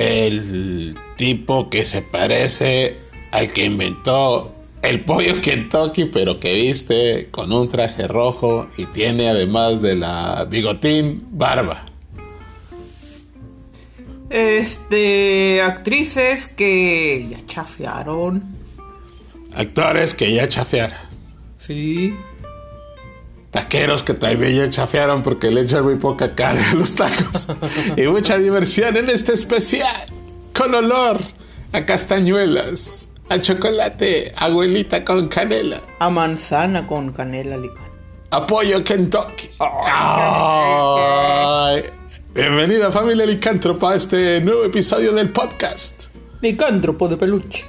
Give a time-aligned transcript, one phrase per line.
[0.00, 2.96] el tipo que se parece
[3.30, 9.28] al que inventó el pollo Kentucky, pero que viste con un traje rojo y tiene
[9.28, 11.86] además de la bigotín barba.
[14.30, 18.44] Este, actrices que ya chafearon.
[19.54, 20.98] Actores que ya chafearon.
[21.58, 22.14] Sí.
[23.50, 27.48] Taqueros que también ya chafearon porque le echan muy poca carne a los tacos.
[27.96, 30.06] y mucha diversión en este especial.
[30.54, 31.18] Con olor
[31.72, 35.80] a castañuelas, a chocolate, abuelita con canela.
[35.98, 37.90] A manzana con canela licor.
[38.30, 39.48] Apoyo Kentucky.
[42.32, 46.04] Bienvenida familia licántropa a este nuevo episodio del podcast.
[46.40, 47.64] Licántropo de peluche.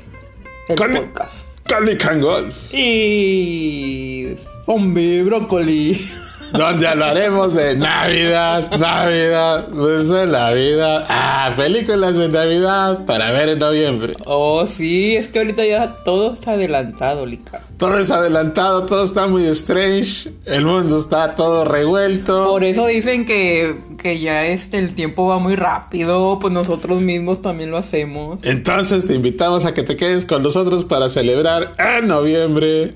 [0.70, 1.68] El Con- podcast.
[1.68, 2.72] Con Lican Golf.
[2.74, 4.36] Y.
[4.66, 6.10] Zombie brócoli.
[6.52, 11.06] Donde hablaremos de Navidad, Navidad, dulce de la vida.
[11.08, 14.16] Ah, películas de Navidad para ver en noviembre.
[14.26, 17.62] Oh, sí, es que ahorita ya todo está adelantado, Lica.
[17.78, 20.34] Todo es adelantado, todo está muy strange.
[20.46, 22.50] El mundo está todo revuelto.
[22.50, 27.42] Por eso dicen que, que ya este, el tiempo va muy rápido, pues nosotros mismos
[27.42, 28.40] también lo hacemos.
[28.44, 32.96] Entonces te invitamos a que te quedes con nosotros para celebrar en noviembre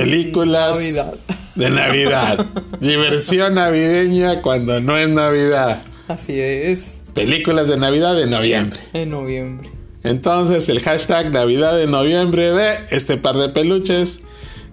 [0.00, 1.14] películas Navidad.
[1.54, 2.46] de Navidad.
[2.80, 5.82] Diversión navideña cuando no es Navidad.
[6.08, 8.80] Así es, Películas de Navidad de noviembre.
[8.92, 9.70] en noviembre.
[10.02, 14.20] Entonces el hashtag Navidad de noviembre de este par de peluches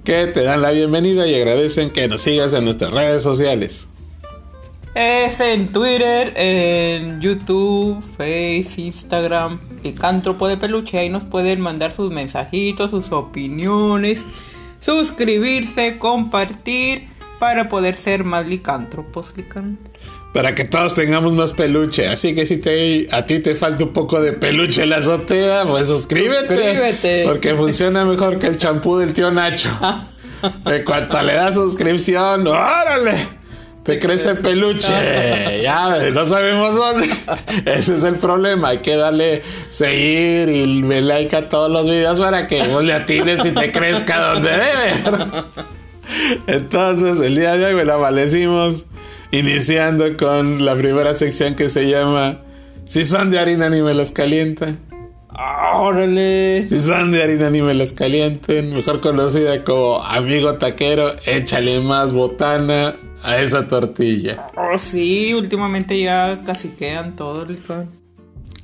[0.04, 3.88] que te dan la bienvenida y agradecen que nos sigas en nuestras redes sociales.
[4.94, 10.98] Es en Twitter, en YouTube, Face, Instagram, Licántropo de Peluche.
[10.98, 14.26] Ahí nos pueden mandar sus mensajitos, sus opiniones,
[14.82, 17.08] suscribirse, compartir
[17.40, 19.80] para poder ser más licántropos, licán.
[20.34, 22.08] Para que todos tengamos más peluche.
[22.08, 25.66] Así que si te, a ti te falta un poco de peluche en la azotea,
[25.66, 26.56] pues suscríbete.
[26.56, 27.24] Suscríbete.
[27.26, 29.70] Porque funciona mejor que el champú del tío Nacho.
[30.66, 33.41] En cuanto le das suscripción, ¡órale!
[33.84, 35.62] Te crece peluche.
[35.64, 37.10] Ya, no sabemos dónde.
[37.66, 38.70] Ese es el problema.
[38.70, 42.94] Hay que darle seguir y me like a todos los videos para que vos le
[42.94, 45.44] atines y te crezca donde debe.
[46.48, 48.86] Entonces, el día de hoy me la amanecimos
[49.32, 52.40] iniciando con la primera sección que se llama
[52.86, 54.80] Si son de harina ni me las calientan.
[55.74, 56.68] ¡Órale!
[56.68, 62.14] Si son de harina ni me las calienten, mejor conocida como amigo taquero, échale más
[62.14, 62.94] botana
[63.24, 64.50] a esa tortilla.
[64.56, 67.90] Oh, sí, últimamente ya casi quedan todos, licán.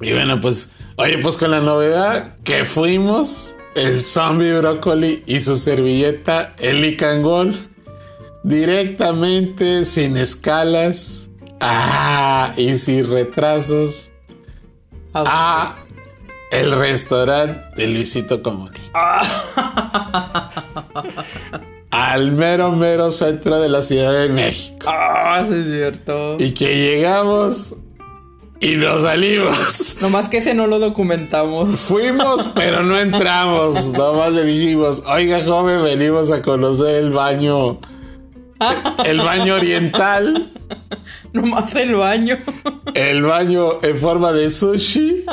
[0.02, 5.56] Y bueno, pues, oye, pues con la novedad que fuimos, el zombie brócoli y su
[5.56, 7.58] servilleta, el Lican Golf,
[8.44, 11.30] directamente, sin escalas,
[11.60, 14.12] ah, y sin retrasos,
[15.14, 15.78] a
[16.52, 18.82] el restaurante de Luisito Comunica.
[21.98, 24.86] Al mero, mero centro de la Ciudad de México.
[24.88, 26.38] Ah, sí es cierto.
[26.38, 27.74] Y que llegamos
[28.60, 29.96] y nos salimos.
[30.02, 31.80] Nomás que ese no lo documentamos.
[31.80, 33.84] Fuimos, pero no entramos.
[33.86, 37.80] Nomás le dijimos, oiga, joven, venimos a conocer el baño.
[39.06, 40.52] El baño oriental.
[41.34, 42.38] Nomás el baño.
[42.94, 45.26] El baño en forma de sushi.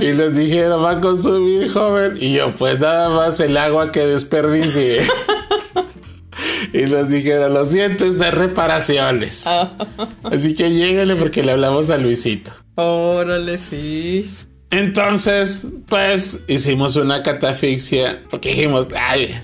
[0.00, 2.16] Y les dijeron, va a consumir, joven.
[2.20, 5.02] Y yo, pues nada más el agua que desperdicie.
[6.72, 9.44] Y nos dijeron, lo siento, es de reparaciones.
[10.24, 12.50] Así que lléguenle porque le hablamos a Luisito.
[12.74, 14.30] Órale, sí.
[14.70, 19.34] Entonces, pues hicimos una catafixia porque dijimos, ay,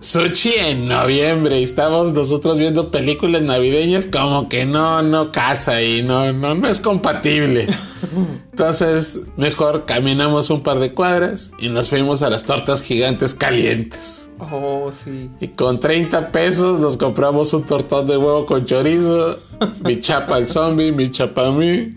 [0.00, 6.02] sushi en noviembre y estamos nosotros viendo películas navideñas como que no, no casa y
[6.02, 7.66] no, no, no es compatible.
[8.52, 14.28] Entonces, mejor caminamos un par de cuadras y nos fuimos a las tortas gigantes calientes.
[14.38, 15.30] Oh, sí.
[15.40, 19.38] Y con 30 pesos nos compramos un tortón de huevo con chorizo,
[19.84, 21.96] mi chapa al zombie, mi chapa a mí.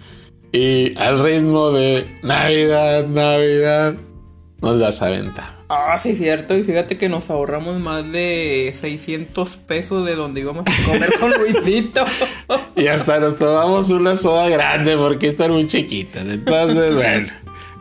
[0.52, 3.96] Y al ritmo de Navidad, Navidad,
[4.62, 5.59] nos las aventamos.
[5.70, 6.58] Ah, sí, cierto.
[6.58, 11.32] Y fíjate que nos ahorramos más de 600 pesos de donde íbamos a comer con
[11.40, 12.04] Luisito.
[12.76, 16.28] Y hasta nos tomamos una soda grande porque están muy chiquitas.
[16.28, 17.28] Entonces, bueno,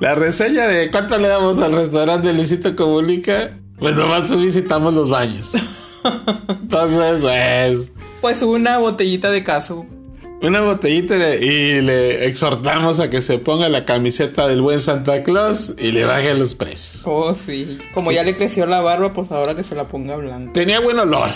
[0.01, 5.09] la reseña de cuánto le damos al restaurante de Luisito Comunica, pues nomás visitamos los
[5.09, 5.53] baños.
[6.49, 7.91] Entonces, pues,
[8.21, 9.87] Pues una botellita de caso.
[10.43, 15.23] Una botellita le- y le exhortamos a que se ponga la camiseta del buen Santa
[15.23, 17.03] Claus y le baje los precios.
[17.07, 17.79] Oh, sí.
[17.95, 20.53] Como ya le creció la barba, pues ahora que se la ponga blanca.
[20.53, 21.31] Tenía buen olor.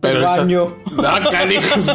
[0.00, 0.76] Pero El baño.
[0.96, 1.86] No, canijos.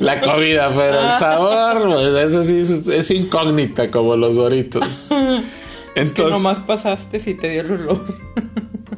[0.00, 5.08] La comida, pero el sabor, pues eso sí es, es incógnita como los doritos.
[5.94, 8.04] Que Entonces, nomás pasaste si te dio el olor.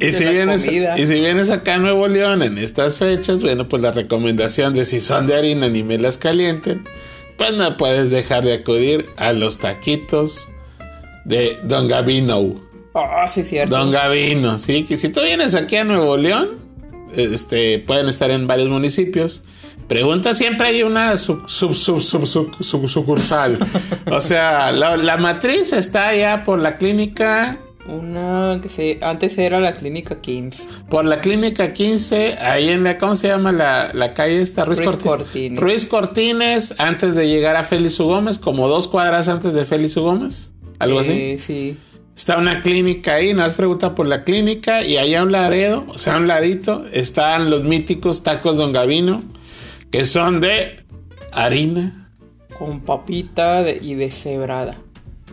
[0.01, 3.83] Y, si vienes, y si vienes acá a Nuevo León en estas fechas, bueno, pues
[3.83, 6.85] la recomendación de si son de harina ni me las calienten,
[7.37, 10.49] pues no puedes dejar de acudir a los taquitos
[11.25, 12.55] de Don Gavino.
[12.95, 13.77] Ah, sí, cierto.
[13.77, 16.59] Don Gavino, sí, que si tú vienes aquí a Nuevo León,
[17.15, 19.43] este, pueden estar en varios municipios.
[19.89, 23.59] Pregunta siempre hay una sub, sub, sub, sub, sub- sub- sucursal.
[24.11, 27.59] o sea, la, la matriz está allá por la clínica,
[27.91, 30.63] Una que se antes era la clínica 15.
[30.89, 34.65] por la clínica 15, ahí en la, ¿cómo se llama la, la calle esta?
[34.65, 35.61] Ruiz, Ruiz Corti- Cortines.
[35.61, 38.05] Ruiz Cortines, antes de llegar a Félix U.
[38.07, 40.03] Gómez, como dos cuadras antes de Félix U.
[40.03, 41.13] Gómez, algo así.
[41.13, 41.77] Eh, sí.
[42.17, 45.85] Está una clínica ahí, nada más pregunta por la clínica y allá a un laredo,
[45.89, 49.23] o sea, a un ladito, están los míticos tacos Don Gavino,
[49.91, 50.85] que son de
[51.33, 52.11] harina.
[52.59, 54.77] Con papita de- y deshebrada.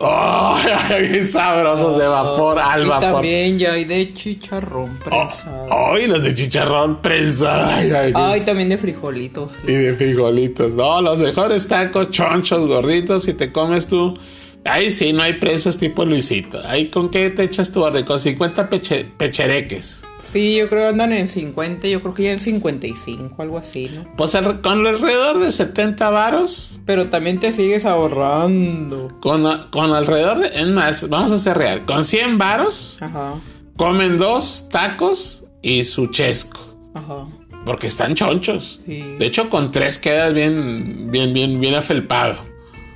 [0.00, 0.56] ¡Oh!
[1.00, 3.12] bien sabrosos de vapor, al y vapor.
[3.12, 5.66] también ya hay de chicharrón prensado.
[5.92, 7.68] ¡Ay, los de chicharrón prensado!
[7.68, 9.50] Ay, ay, Ay, también de frijolitos.
[9.66, 10.72] Y de frijolitos.
[10.74, 14.16] No, los mejores tacos, chonchos, gorditos, si te comes tú.
[14.64, 16.60] Ahí sí, no hay precios tipo Luisito.
[16.66, 20.02] Ahí con qué te echas tu orden, con 50 peche- pechereques.
[20.32, 23.90] Sí, yo creo que andan en 50, yo creo que ya en 55, algo así,
[23.94, 24.06] ¿no?
[24.16, 29.08] Pues al- con alrededor de 70 varos, Pero también te sigues ahorrando.
[29.20, 30.48] con, con alrededor de...
[30.60, 31.84] Es más, vamos a ser real.
[31.84, 33.34] Con 100 varos, Ajá,
[33.76, 36.60] comen dos tacos y su chesco.
[36.94, 37.26] ajá.
[37.64, 38.80] Porque están chonchos.
[38.86, 39.02] Sí.
[39.18, 42.38] De hecho, con tres quedas bien, bien, bien, bien afelpado.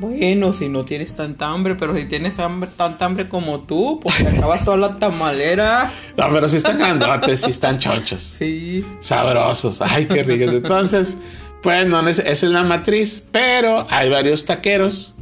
[0.02, 4.16] Bueno, si no tienes tanta hambre, pero si tienes hambre, tanta hambre como tú, pues
[4.18, 5.90] te acabas toda la tamalera.
[6.16, 8.20] No, pero si están grandotes, si están chonchos.
[8.38, 8.84] Sí.
[9.00, 9.80] Sabrosos.
[9.80, 10.54] Ay, qué ricos.
[10.54, 11.16] Entonces,
[11.62, 13.22] pues no, es- es la matriz.
[13.30, 15.14] Pero hay varios taqueros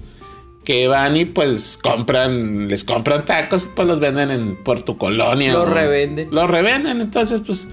[0.64, 5.52] que van y pues compran, les compran tacos pues los venden en, por tu colonia.
[5.52, 5.74] Los ¿no?
[5.74, 6.28] revenden.
[6.30, 7.00] Los revenden.
[7.00, 7.68] Entonces, pues,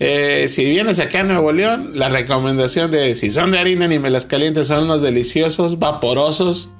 [0.00, 3.98] eh, si vienes acá a Nuevo León, la recomendación de si son de harina ni
[3.98, 6.70] me las calientes son los deliciosos, vaporosos,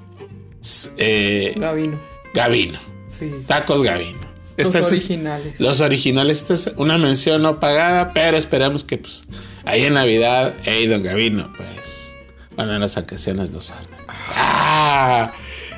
[0.96, 1.98] eh, Gavino.
[2.34, 2.78] Gavino.
[3.18, 3.30] Sí.
[3.46, 4.18] Tacos Gavino.
[4.56, 5.58] Los Este es- originales.
[5.60, 9.24] los originales, esta es una mención no pagada, pero esperamos que pues
[9.64, 12.14] ahí en Navidad, hey, don Gavino, pues,
[12.56, 13.86] van a las ocasiones dos horas.
[14.36, 15.32] Ah,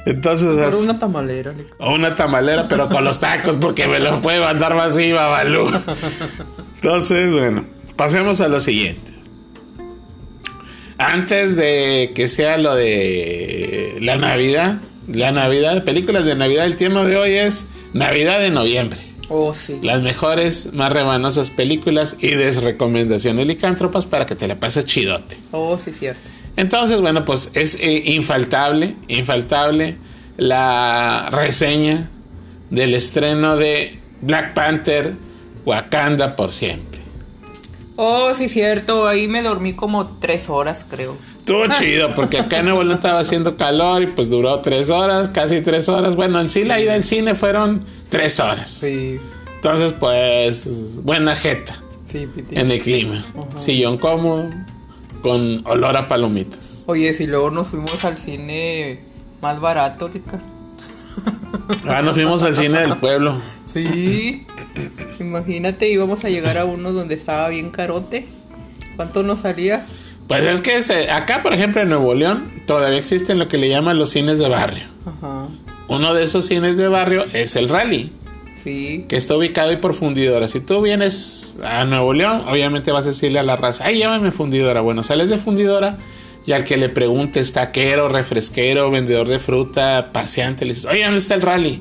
[0.05, 1.53] entonces, Por una tamalera.
[1.53, 5.71] le- o una tamalera, pero con los tacos, porque me los puede mandar vacío, Balú.
[6.87, 7.65] Entonces, bueno,
[7.97, 9.13] pasemos a lo siguiente.
[10.99, 14.77] Antes de que sea lo de la Navidad,
[15.09, 19.01] la Navidad, películas de Navidad, el tema de hoy es Navidad de noviembre.
[19.29, 19.81] Oh, sí.
[19.83, 25.37] Las mejores, más rebanosas películas y desrecomendaciones licántropas para que te la pases chidote.
[25.51, 26.21] Oh, sí, cierto.
[26.57, 29.97] Entonces, bueno, pues es eh, infaltable, infaltable
[30.37, 32.11] la reseña
[32.71, 35.26] del estreno de Black Panther
[35.67, 37.01] Wakanda por siempre.
[37.97, 39.07] Oh, sí, cierto.
[39.07, 41.17] Ahí me dormí como tres horas, creo.
[41.39, 45.61] Estuvo chido porque acá en Nuevo estaba haciendo calor y pues duró tres horas, casi
[45.61, 46.17] tres horas.
[46.17, 48.71] Bueno, en sí la ida al cine fueron tres horas.
[48.71, 49.21] Sí.
[49.57, 51.83] Entonces, pues, buena jeta.
[52.07, 52.57] Sí, Piti.
[52.59, 53.25] en el clima.
[53.57, 54.51] Sillón cómodo,
[55.23, 56.83] con olor a palomitas.
[56.87, 59.01] Oye, si luego nos fuimos al cine
[59.41, 60.41] más barato, Rica.
[61.87, 63.41] Ah, nos fuimos al cine del pueblo.
[63.65, 64.47] Sí.
[65.21, 68.27] Imagínate, íbamos a llegar a uno donde estaba bien carote.
[68.97, 69.87] ¿Cuánto nos salía?
[70.29, 73.69] Pues es que se- acá, por ejemplo, en Nuevo León, todavía existen lo que le
[73.69, 74.85] llaman los cines de barrio.
[75.05, 75.47] Ajá.
[75.89, 78.11] Uno de esos cines de barrio es el Rally,
[78.65, 79.05] Sí.
[79.09, 80.49] que está ubicado ahí por fundidora.
[80.49, 84.33] Si tú vienes a Nuevo León, obviamente vas a decirle a la raza, ay, llámame
[84.33, 84.81] fundidora.
[84.81, 85.99] Bueno, sales de fundidora
[86.45, 91.19] y al que le preguntes, taquero, refresquero, vendedor de fruta, paseante, le dices, oye, ¿dónde
[91.19, 91.81] está el Rally?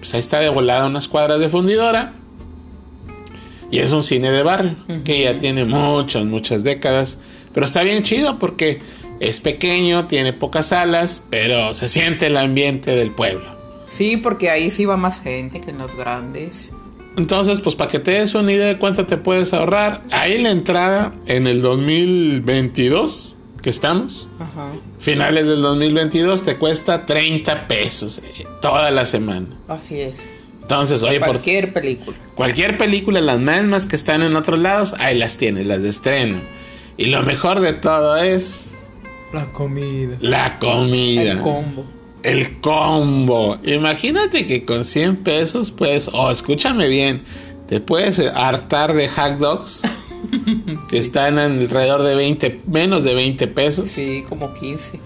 [0.00, 2.14] Pues ahí está de volada unas cuadras de fundidora.
[3.70, 7.18] Y es un cine de barrio, que ya tiene muchas, muchas décadas.
[7.54, 8.80] Pero está bien chido porque
[9.20, 13.44] es pequeño, tiene pocas salas, pero se siente el ambiente del pueblo.
[13.88, 16.72] Sí, porque ahí sí va más gente que en los grandes.
[17.16, 20.50] Entonces, pues para que te des una idea de cuánto te puedes ahorrar, ahí la
[20.50, 24.72] entrada en el 2022, que estamos, Ajá.
[24.98, 29.46] finales del 2022, te cuesta 30 pesos eh, toda la semana.
[29.68, 30.22] Así es.
[30.62, 32.16] Entonces, oye, por Cualquier película.
[32.36, 36.40] cualquier película, las mismas que están en otros lados, ahí las tienes, las de estreno.
[36.96, 38.66] Y lo mejor de todo es
[39.32, 40.16] La comida.
[40.20, 41.32] la comida.
[41.32, 41.84] El combo.
[42.22, 43.58] El combo.
[43.64, 47.22] Imagínate que con 100 pesos, pues, o escúchame bien,
[47.66, 49.82] te puedes hartar de hot dogs
[50.90, 53.88] que están alrededor de 20, menos de 20 pesos.
[53.88, 55.00] Sí, como 15.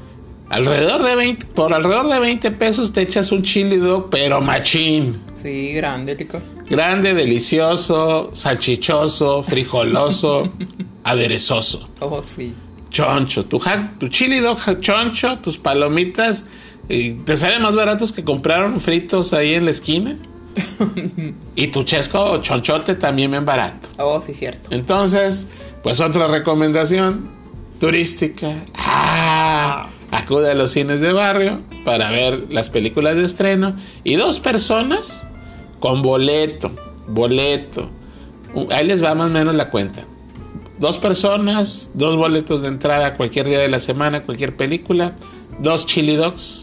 [0.51, 5.21] Alrededor de 20, por alrededor de 20 pesos te echas un chili dog, pero machín.
[5.35, 6.41] Sí, grande, Lica.
[6.69, 10.53] Grande, delicioso, salchichoso, frijoloso,
[11.05, 11.89] aderezoso.
[12.01, 12.53] Oh, sí.
[12.91, 13.61] Choncho, tu,
[13.99, 16.45] tu chili dog choncho, tus palomitas,
[16.89, 20.19] y te salen más baratos que compraron fritos ahí en la esquina.
[21.57, 23.89] Y tu chesco chonchote también bien barato.
[23.99, 24.69] Oh, sí, cierto.
[24.71, 25.47] Entonces,
[25.83, 27.29] pues otra recomendación
[27.79, 28.65] turística.
[28.77, 33.77] Ah, acude a los cines de barrio para ver las películas de estreno.
[34.05, 35.27] Y dos personas
[35.81, 36.73] con boleto,
[37.09, 37.91] boleto.
[38.55, 40.07] Uh, Ahí les va más o menos la cuenta.
[40.79, 45.15] Dos personas, dos boletos de entrada cualquier día de la semana, cualquier película.
[45.59, 46.63] Dos chili dogs.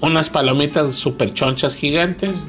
[0.00, 2.46] Unas palomitas super chonchas gigantes.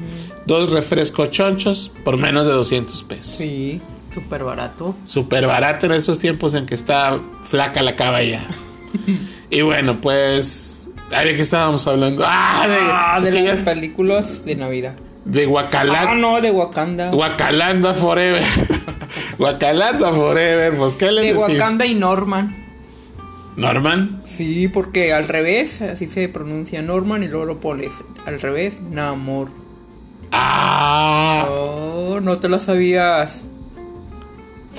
[0.48, 3.26] Dos refrescos chonchos por menos de 200 pesos.
[3.36, 3.80] Sí,
[4.12, 4.96] súper barato.
[5.04, 8.40] Súper barato en esos tiempos en que está flaca la caballa.
[9.50, 10.88] y bueno, pues.
[11.10, 12.22] ¿De qué estábamos hablando?
[12.26, 14.96] Ah, de, Ah, de las ya- películas de Navidad.
[15.24, 16.10] de Guacalanda.
[16.12, 17.10] Ah, no, de Wakanda.
[17.10, 18.42] Guacalanda Forever.
[19.38, 20.76] Guacalanda Forever.
[20.76, 21.50] Pues, ¿qué le de decimos?
[21.50, 22.56] Wakanda y Norman.
[23.56, 24.22] Norman.
[24.24, 27.92] Sí, porque al revés, así se pronuncia Norman y luego lo pones
[28.26, 29.48] al revés, Namor.
[30.32, 33.46] Ah, Oh, no te lo sabías.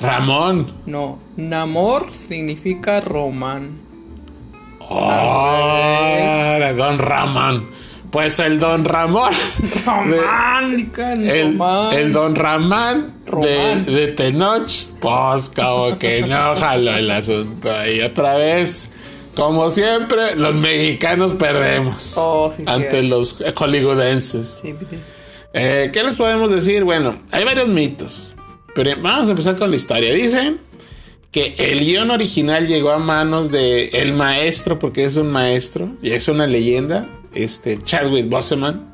[0.00, 0.72] Ramón.
[0.86, 3.70] No, Namor significa Roman.
[4.80, 7.68] Oh, Don Ramón.
[8.10, 9.32] Pues el Don Ramón.
[9.86, 11.92] Romántica, El, Román.
[11.94, 13.84] el Don Ramán de, Román.
[13.86, 14.68] de Tenoch,
[15.00, 17.68] pues como que no jaló el asunto.
[17.86, 18.90] Y otra vez,
[19.36, 24.58] como siempre, los mexicanos perdemos Oh, sí, ante los hollywoodenses.
[24.60, 24.98] Sí, sí.
[25.52, 26.84] Eh, ¿Qué les podemos decir?
[26.84, 28.34] Bueno, hay varios mitos,
[28.74, 30.12] pero vamos a empezar con la historia.
[30.14, 30.58] Dicen
[31.32, 36.10] que el guion original llegó a manos de el maestro, porque es un maestro y
[36.12, 38.88] es una leyenda, este Chadwick Boseman,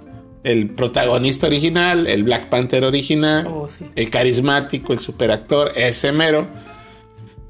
[0.44, 3.84] el protagonista original, el Black Panther original, Oh, sí.
[3.94, 6.46] el carismático, el superactor, ese mero.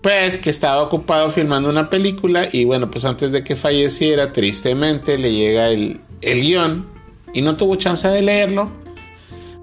[0.01, 5.19] Pues que estaba ocupado filmando una película y bueno, pues antes de que falleciera, tristemente
[5.19, 6.87] le llega el, el guion
[7.33, 8.71] y no tuvo chance de leerlo.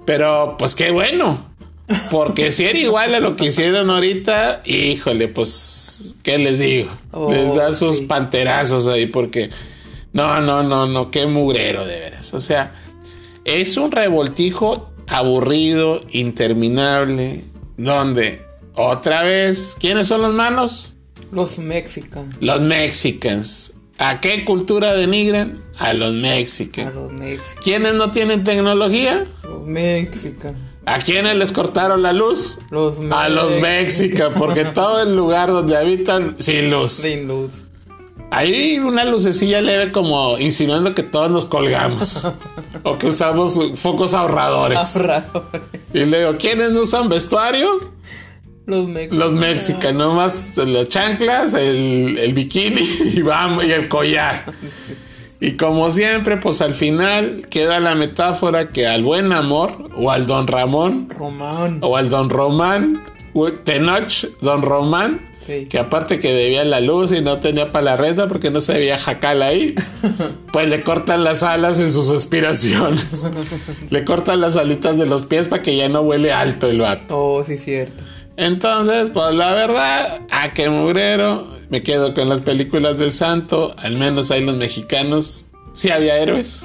[0.06, 1.54] Pero pues qué bueno,
[2.12, 6.90] porque si era igual a lo que hicieron ahorita, híjole, pues, ¿qué les digo?
[7.12, 8.06] Oh, les da sus sí.
[8.06, 9.50] panterazos ahí porque...
[10.14, 12.36] No, no, no, no, qué mugrero de veras.
[12.36, 12.72] O sea,
[13.46, 17.44] es un revoltijo aburrido, interminable,
[17.78, 18.42] donde
[18.76, 20.94] otra vez, ¿quiénes son los malos?
[21.32, 22.36] Los mexicanos.
[22.40, 23.73] Los mexicans.
[24.00, 25.62] ¿A qué cultura denigran?
[25.78, 26.96] A los A mexicanos.
[26.96, 27.64] los mexicanos.
[27.64, 29.26] ¿Quiénes no tienen tecnología?
[29.44, 30.60] Los mexicanos.
[30.86, 32.60] ¿A quiénes les cortaron la luz?
[32.70, 36.94] Los A los mexicanos, porque todo el lugar donde habitan sin luz.
[36.94, 37.62] Sin luz.
[38.32, 42.28] Hay una lucecilla leve como insinuando que todos nos colgamos.
[42.84, 44.80] o que usamos focos ahorradores.
[44.96, 45.62] Ahorradores.
[45.94, 47.93] Y luego, ¿quiénes no usan vestuario?
[48.66, 49.20] Los mexicanos.
[49.20, 52.82] Los mexicanos, nomás las chanclas, el, el bikini
[53.14, 54.46] y vamos, y el collar.
[55.42, 60.26] Y como siempre, pues al final queda la metáfora que al buen amor, o al
[60.26, 61.80] don Ramón, Román.
[61.82, 63.04] o al don Román,
[63.66, 65.66] Tenoch, don Román, Sí.
[65.66, 68.76] que aparte que debía la luz y no tenía para la renta porque no se
[68.76, 69.76] veía jacal ahí,
[70.54, 73.26] pues le cortan las alas en sus aspiraciones.
[73.90, 77.18] le cortan las alitas de los pies para que ya no huele alto el vato.
[77.20, 78.02] Oh, sí, cierto.
[78.38, 83.98] Entonces, pues la verdad, a que mugrero, me quedo con las películas del santo, al
[83.98, 86.64] menos ahí los mexicanos, sí había héroes.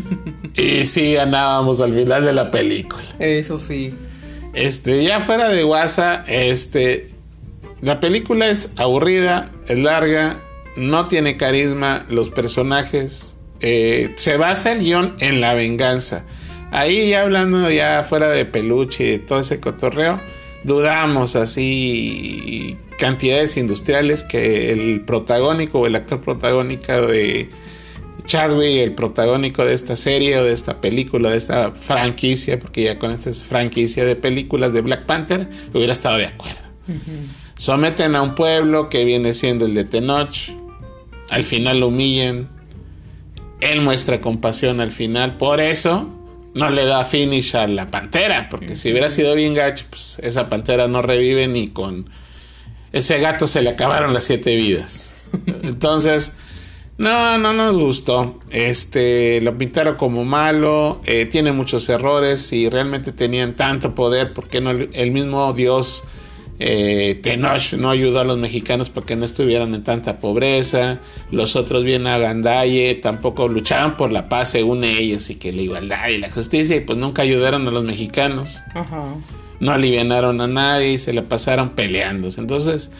[0.54, 3.02] y sí ganábamos al final de la película.
[3.18, 3.94] Eso sí.
[4.54, 7.10] Este, ya fuera de WhatsApp, este,
[7.80, 10.40] la película es aburrida, es larga,
[10.76, 16.24] no tiene carisma, los personajes, eh, se basa el guion en la venganza.
[16.70, 20.18] Ahí ya hablando ya fuera de peluche y de todo ese cotorreo,
[20.64, 27.48] dudamos así cantidades industriales que el protagónico o el actor protagónico de
[28.24, 32.98] Chadwick, el protagónico de esta serie o de esta película, de esta franquicia, porque ya
[32.98, 36.60] con esta es franquicia de películas de Black Panther, hubiera estado de acuerdo.
[37.56, 40.50] Someten a un pueblo que viene siendo el de Tenoch,
[41.30, 42.48] al final lo humillan,
[43.60, 46.21] él muestra compasión al final, por eso
[46.54, 50.48] no le da finish a la pantera, porque si hubiera sido bien gacho, pues esa
[50.48, 52.10] pantera no revive ni con
[52.92, 55.14] ese gato se le acabaron las siete vidas.
[55.62, 56.34] Entonces,
[56.98, 58.38] no, no nos gustó.
[58.50, 64.60] Este, lo pintaron como malo, eh, tiene muchos errores y realmente tenían tanto poder, porque
[64.60, 66.04] no el mismo Dios
[66.64, 71.00] Eh, Tenoch no ayudó a los mexicanos porque no estuvieran en tanta pobreza.
[71.32, 75.62] Los otros bien a Gandaye tampoco luchaban por la paz según ellos y que la
[75.62, 78.62] igualdad y la justicia y pues nunca ayudaron a los mexicanos.
[78.76, 79.16] Ajá.
[79.58, 82.40] No alivianaron a nadie y se la pasaron peleándose.
[82.40, 82.92] Entonces,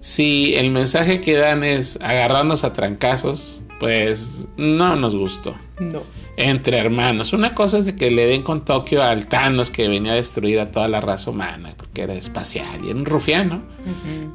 [0.00, 5.54] si el mensaje que dan es agarrarnos a trancazos, pues no nos gustó.
[5.80, 6.02] No.
[6.36, 7.32] Entre hermanos.
[7.32, 10.60] Una cosa es de que le den con Tokio al Thanos que venía a destruir
[10.60, 13.62] a toda la raza humana, porque era espacial y era un rufiano.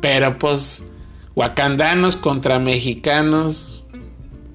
[0.02, 0.92] Pero pues,
[1.36, 3.84] wakandanos contra mexicanos,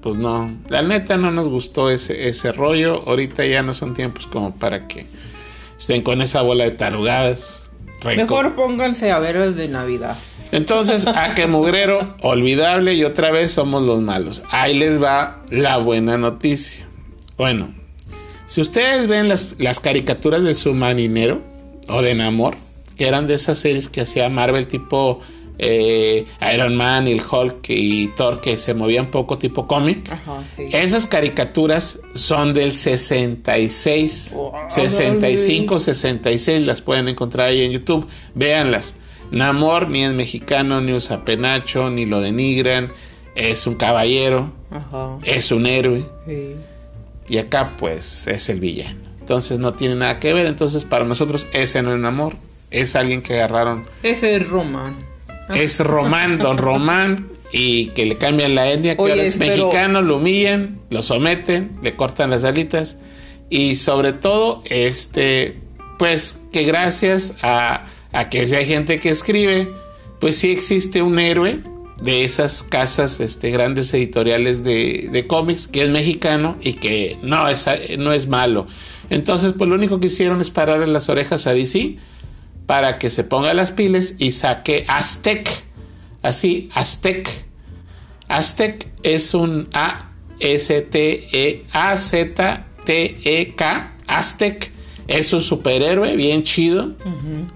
[0.01, 0.53] pues no.
[0.69, 3.03] La neta no nos gustó ese, ese rollo.
[3.07, 5.05] Ahorita ya no son tiempos como para que
[5.79, 7.71] estén con esa bola de tarugadas.
[8.01, 10.17] Rencor- Mejor pónganse a ver el de Navidad.
[10.51, 14.43] Entonces, a que mugrero, olvidable y otra vez somos los malos.
[14.51, 16.85] Ahí les va la buena noticia.
[17.37, 17.73] Bueno,
[18.45, 21.41] si ustedes ven las, las caricaturas de Submarinero
[21.87, 22.55] o de Namor,
[22.97, 25.21] que eran de esas series que hacía Marvel tipo
[25.57, 30.11] eh, Iron Man y el Hulk y Thor que se movían poco tipo cómic.
[30.55, 30.63] Sí.
[30.73, 34.53] Esas caricaturas son del 66, Wow.
[34.69, 38.95] 65, 66, las pueden encontrar ahí en YouTube, véanlas.
[39.31, 42.91] Namor ni es mexicano, ni usa penacho, ni lo denigran,
[43.35, 45.17] es un caballero, Ajá.
[45.23, 46.55] es un héroe, Sí.
[47.29, 48.99] y acá pues es el villano.
[49.21, 52.35] Entonces no tiene nada que ver, entonces para nosotros ese no es Namor,
[52.71, 54.95] es alguien que agarraron, Ese es Román.
[55.55, 59.65] es Román, don Román, y que le cambian la etnia, que Oye, ahora es pero-
[59.67, 62.97] mexicano, lo humillan, lo someten, le cortan las alitas
[63.49, 65.57] y sobre todo, este,
[65.99, 69.71] pues que gracias a, a que si hay gente que escribe,
[70.19, 71.61] pues sí existe un héroe
[72.01, 77.47] de esas casas este, grandes editoriales de, de cómics que es mexicano y que no
[77.47, 78.67] es, no es malo.
[79.09, 81.97] Entonces, pues lo único que hicieron es pararle las orejas a DC
[82.65, 85.49] para que se ponga las pilas y saque Aztec.
[86.21, 87.29] Así, Aztec.
[88.27, 90.11] Aztec es un A-S-T-E-A-Z-T-E-K.
[94.07, 94.70] Aztec
[95.07, 96.93] es un superhéroe bien chido,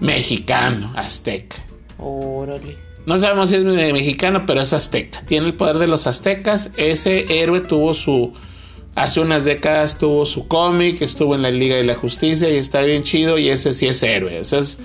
[0.00, 1.54] mexicano, Aztec.
[1.98, 2.86] Órale.
[3.06, 5.20] No sabemos si es mexicano, pero es azteca.
[5.24, 6.72] Tiene el poder de los aztecas.
[6.76, 8.32] Ese héroe tuvo su.
[8.96, 12.82] Hace unas décadas tuvo su cómic, estuvo en la Liga de la Justicia y está
[12.82, 13.38] bien chido.
[13.38, 14.40] Y ese sí es héroe.
[14.40, 14.80] Ese es,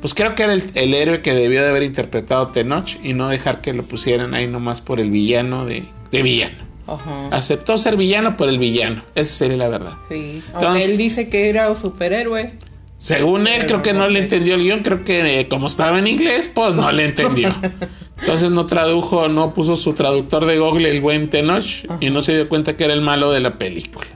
[0.00, 3.28] pues creo que era el, el héroe que debió de haber interpretado Tenoch y no
[3.28, 6.65] dejar que lo pusieran ahí nomás por el villano de, de villano.
[6.86, 7.28] Ajá.
[7.30, 9.02] Aceptó ser villano por el villano.
[9.14, 9.94] Esa sería la verdad.
[10.08, 10.42] Sí.
[10.52, 12.54] Aunque Entonces- él dice que era un superhéroe.
[12.98, 14.80] Según él, creo que no le entendió el guion.
[14.82, 17.54] Creo que eh, como estaba en inglés, pues no le entendió.
[18.20, 21.64] Entonces no tradujo, no puso su traductor de Google, el buen Tenoch,
[22.00, 24.06] y no se dio cuenta que era el malo de la película.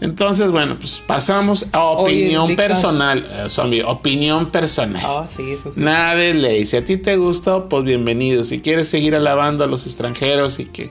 [0.00, 3.24] Entonces, bueno, pues pasamos a opinión personal.
[3.30, 5.02] eh, zombie, opinión personal.
[5.04, 5.78] Ah, sí, eso sí.
[5.78, 6.64] Nada de ley.
[6.64, 8.42] Si a ti te gustó, pues bienvenido.
[8.42, 10.90] Si quieres seguir alabando a los extranjeros y que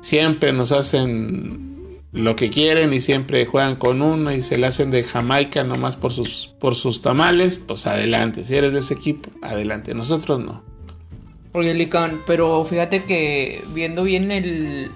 [0.00, 4.90] siempre nos hacen lo que quieren y siempre juegan con uno y se le hacen
[4.90, 8.44] de Jamaica nomás por sus, por sus tamales, pues adelante.
[8.44, 9.94] Si eres de ese equipo, adelante.
[9.94, 10.62] Nosotros no.
[11.52, 14.90] Oye, Lican, pero fíjate que viendo bien el.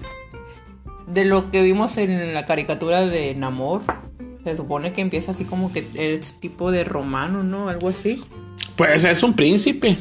[1.07, 3.83] De lo que vimos en la caricatura de Namor,
[4.43, 7.69] se supone que empieza así como que es tipo de romano, ¿no?
[7.69, 8.23] Algo así.
[8.75, 9.97] Pues es un príncipe.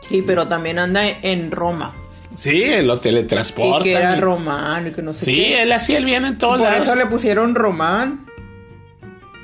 [0.00, 1.94] Sí, pero también anda en Roma.
[2.36, 3.82] Sí, lo Y teletransporta.
[3.84, 5.62] que era romano y que no sé Sí, qué.
[5.62, 6.84] él hacía el bien en Y todos Por lados.
[6.86, 8.26] eso le pusieron Román.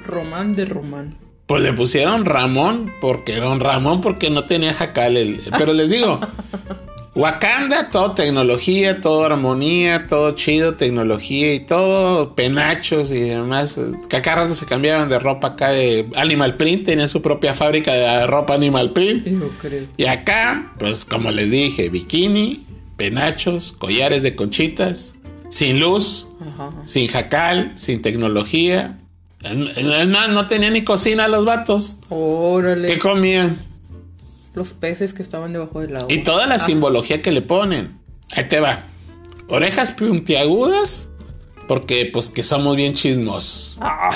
[0.06, 1.16] Román de Román.
[1.46, 5.16] Pues le pusieron Ramón, porque Don Ramón, porque no tenía jacal.
[5.16, 6.18] el- Pero les digo,
[7.14, 13.78] Wakanda, todo tecnología, todo armonía, todo chido, tecnología y todo, penachos y demás.
[14.10, 18.54] Rato se cambiaban de ropa acá de Animal Print, tenían su propia fábrica de ropa
[18.54, 19.26] Animal Print.
[19.26, 19.84] Yo creo.
[19.98, 22.64] Y acá, pues como les dije, bikini,
[23.02, 25.14] penachos, collares de conchitas,
[25.48, 26.70] sin luz, Ajá.
[26.84, 28.96] sin jacal, sin tecnología.
[29.42, 31.96] Es más, no tenían ni cocina los vatos.
[32.10, 32.86] Órale.
[32.86, 33.58] ¿Qué comían?
[34.54, 36.12] Los peces que estaban debajo del agua.
[36.12, 37.98] Y toda la simbología que le ponen.
[38.36, 38.84] Ahí te va.
[39.48, 41.08] Orejas puntiagudas,
[41.66, 43.78] porque pues que somos bien chismosos.
[43.80, 44.10] Ah,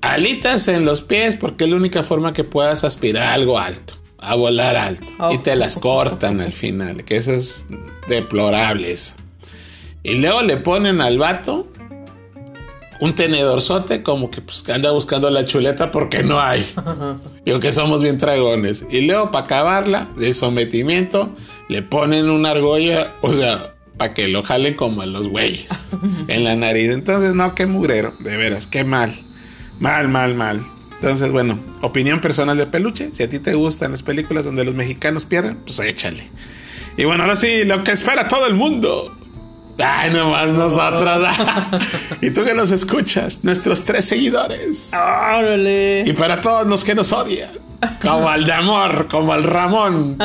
[0.00, 3.96] Alitas en los pies, porque es la única forma que puedas aspirar a algo alto,
[4.28, 5.12] a volar alto.
[5.32, 7.66] Y te las cortan al final, que eso es
[8.08, 9.14] deplorable eso.
[10.02, 11.66] Y luego le ponen al vato
[13.00, 16.64] un tenedorzote como que pues anda buscando la chuleta porque no hay.
[17.46, 18.84] Y aunque somos bien dragones.
[18.90, 21.34] Y luego para acabarla de sometimiento
[21.68, 25.86] le ponen una argolla, o sea, para que lo jalen como a los güeyes
[26.28, 26.90] en la nariz.
[26.90, 29.14] Entonces, no, qué mugrero, de veras, qué mal.
[29.78, 30.64] Mal, mal, mal.
[31.00, 33.10] Entonces, bueno, opinión personal de peluche.
[33.12, 36.24] Si a ti te gustan las películas donde los mexicanos pierden, pues échale.
[36.96, 39.14] Y bueno, ahora sí, lo que espera todo el mundo.
[39.78, 41.26] Ay, nomás nosotros.
[42.20, 44.92] y tú que nos escuchas, nuestros tres seguidores.
[44.92, 46.04] ¡Órale!
[46.06, 47.50] Y para todos los que nos odian,
[48.00, 50.16] como al de amor, como al Ramón.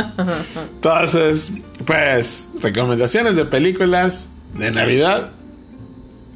[0.75, 1.51] Entonces,
[1.85, 5.31] pues, recomendaciones de películas de Navidad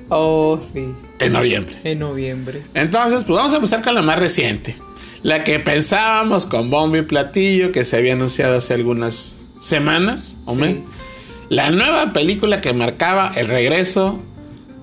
[0.10, 0.94] Oh, sí.
[1.20, 1.76] en noviembre.
[1.84, 2.62] En noviembre.
[2.74, 4.76] Entonces, pues vamos a empezar con la más reciente.
[5.24, 10.56] La que pensábamos con bombo y platillo, que se había anunciado hace algunas semanas, o
[10.56, 10.84] Sí.
[11.50, 14.20] La nueva película que marcaba el regreso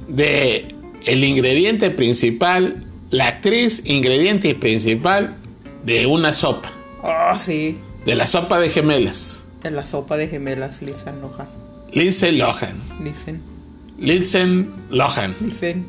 [0.08, 5.36] de el ingrediente principal, la actriz ingrediente principal
[5.84, 6.70] de una sopa,
[7.02, 7.78] Oh, sí.
[8.04, 9.44] de la sopa de gemelas.
[9.64, 11.48] En la sopa de gemelas, Lisa Lohan.
[11.92, 12.76] Lindsay Lohan.
[13.04, 13.42] Dicen.
[14.00, 15.34] Lindsay Lohan.
[15.40, 15.86] Dicen.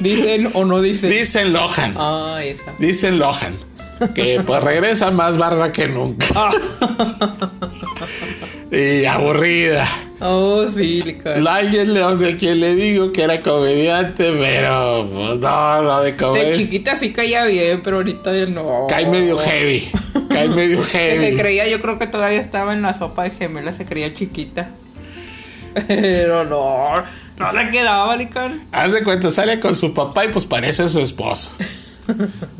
[0.00, 1.10] Dicen o no dicen.
[1.10, 1.94] Dicen Lohan.
[1.98, 2.72] Ah, esa.
[2.78, 3.54] Dicen Lohan.
[4.14, 6.26] Que pues regresa más barba que nunca.
[8.70, 9.88] y aburrida.
[10.20, 11.02] Oh, sí,
[11.46, 16.12] Alguien le, o sea, quien le digo que era comediante, pero pues, no, no de
[16.12, 16.56] De comedia.
[16.56, 18.86] chiquita sí caía bien, pero ahorita ya no.
[18.88, 19.88] Cae medio heavy.
[20.30, 21.36] Cae medio Que se heavy.
[21.36, 24.70] creía, yo creo que todavía estaba en la sopa de gemelas, se creía chiquita.
[25.86, 27.02] Pero no,
[27.38, 28.66] no le quedaba, Lican.
[28.72, 31.50] Haz de cuenta, sale con su papá y pues parece su esposo.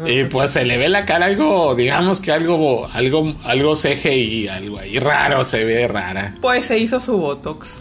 [0.04, 4.78] Y pues se le ve la cara algo, digamos que algo, algo, algo CGI, algo
[4.78, 6.34] ahí raro, se ve rara.
[6.40, 7.76] Pues se hizo su botox.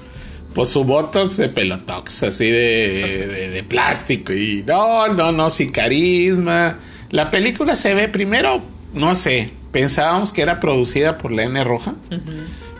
[0.54, 4.32] Pues su botox de pelotox, así de, de, de plástico.
[4.32, 6.78] Y no, no, no, sin carisma.
[7.10, 8.62] La película se ve primero,
[8.94, 11.96] no sé, pensábamos que era producida por la N Roja.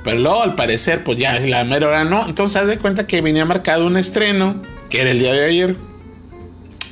[0.06, 2.28] Pero luego al parecer, pues ya la mera hora no.
[2.30, 5.76] Entonces haz de cuenta que venía marcado un estreno, que era el día de ayer.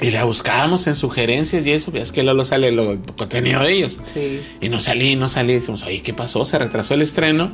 [0.02, 3.72] Y la buscábamos en sugerencias y eso, es que luego sale lo, el contenido de
[3.72, 4.00] ellos.
[4.12, 4.42] Sí.
[4.60, 5.54] Y no salí, no salí.
[5.54, 6.44] Decimos, oye, ¿qué pasó?
[6.44, 7.52] Se retrasó el estreno.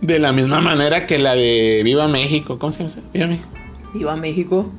[0.00, 2.58] De la misma manera que la de Viva México.
[2.60, 3.08] ¿Cómo se llama?
[3.12, 3.48] Viva México.
[3.96, 4.72] Iba a México.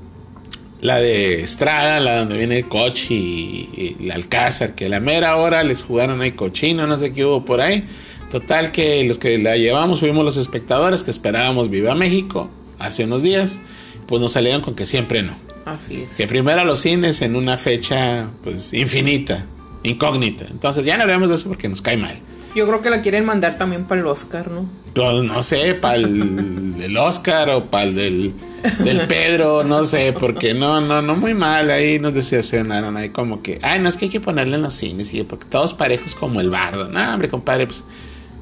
[0.79, 5.01] La de Estrada, la donde viene el coche y, y el Alcázar, que a la
[5.01, 7.85] mera hora les jugaron ahí cochino, no sé qué hubo por ahí.
[8.29, 13.23] Total que los que la llevamos fuimos los espectadores que esperábamos Viva México hace unos
[13.23, 13.59] días.
[14.07, 15.33] Pues nos salieron con que siempre no.
[15.65, 16.15] Así es.
[16.15, 19.45] Que primero a los cines en una fecha pues infinita,
[19.83, 20.45] incógnita.
[20.49, 22.15] Entonces ya no hablamos de eso porque nos cae mal.
[22.55, 24.65] Yo creo que la quieren mandar también para el Oscar, ¿no?
[24.93, 28.33] Pues no sé, para el del Oscar o para el del,
[28.81, 33.41] del Pedro, no sé, porque no, no, no muy mal, ahí nos decepcionaron, ahí como
[33.41, 36.15] que, ay, no es que hay que ponerle en los cines, y porque todos parejos
[36.15, 37.83] como el bardo, no, hombre, compadre, pues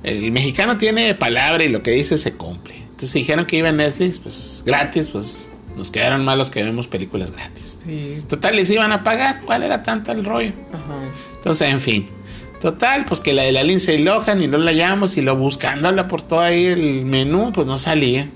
[0.04, 2.76] el mexicano tiene palabra y lo que dice se cumple.
[2.76, 7.32] Entonces dijeron que iba en Netflix, pues gratis, pues nos quedaron malos que vemos películas
[7.32, 7.78] gratis.
[7.86, 8.20] Sí.
[8.28, 10.54] Total, les iban a pagar, ¿cuál era tanto el rollo?
[10.72, 11.00] Ajá.
[11.36, 12.08] Entonces, en fin.
[12.62, 16.08] Total, pues que la de la Lindsay Lohan y no la llamamos y lo buscándola
[16.08, 18.30] por todo ahí el menú, pues no salía.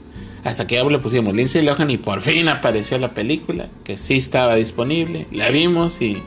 [0.43, 4.15] Hasta que ya le pusimos Lindsay Lohan y por fin apareció la película, que sí
[4.15, 5.27] estaba disponible.
[5.31, 6.21] La vimos y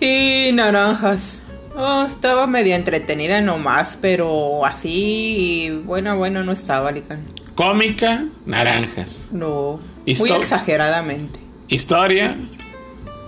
[0.00, 1.42] Y naranjas.
[1.76, 7.24] Oh, estaba media entretenida nomás, pero así bueno, bueno no estaba, Lican.
[7.54, 9.28] cómica, naranjas.
[9.32, 9.80] No.
[10.06, 11.38] Histo- Muy exageradamente.
[11.68, 12.36] Historia,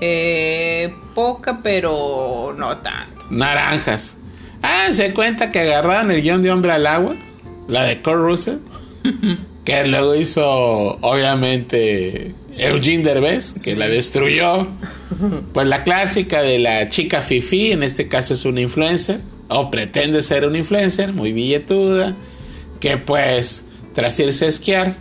[0.04, 3.24] Eh, poca, pero no tanto.
[3.30, 4.16] naranjas.
[4.62, 7.14] Ah, se cuenta que agarraron el guion de Hombre al Agua,
[7.68, 8.56] la de Kurt Russell,
[9.64, 10.42] que luego hizo,
[11.02, 14.68] obviamente, Eugene Derbez, que la destruyó.
[15.52, 20.22] Pues la clásica de la chica fifi, en este caso es una influencer, o pretende
[20.22, 22.16] ser una influencer, muy billetuda,
[22.80, 24.96] que pues, tras irse a esquiar,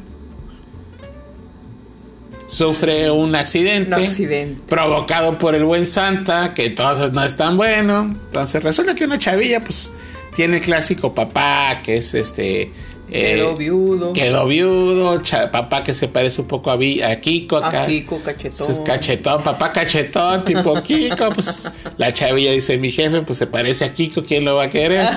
[2.48, 4.62] sufre un accidente, Un accidente.
[4.68, 8.16] provocado por el buen Santa, que entonces no es tan bueno.
[8.26, 9.92] Entonces resulta que una chavilla, pues,
[10.36, 12.72] tiene el clásico papá, que es este...
[13.12, 14.13] eh, Quedó viudo.
[14.13, 17.84] Quedó viudo, cha- papá que se parece un poco a, Vi- a Kiko acá.
[17.84, 18.71] A Kiko, cachetón.
[18.71, 21.30] Es Cachetón, papá cachetón, tipo Kiko.
[21.34, 24.69] Pues la chavilla dice: Mi jefe, pues se parece a Kiko, ¿quién lo va a
[24.69, 25.08] querer?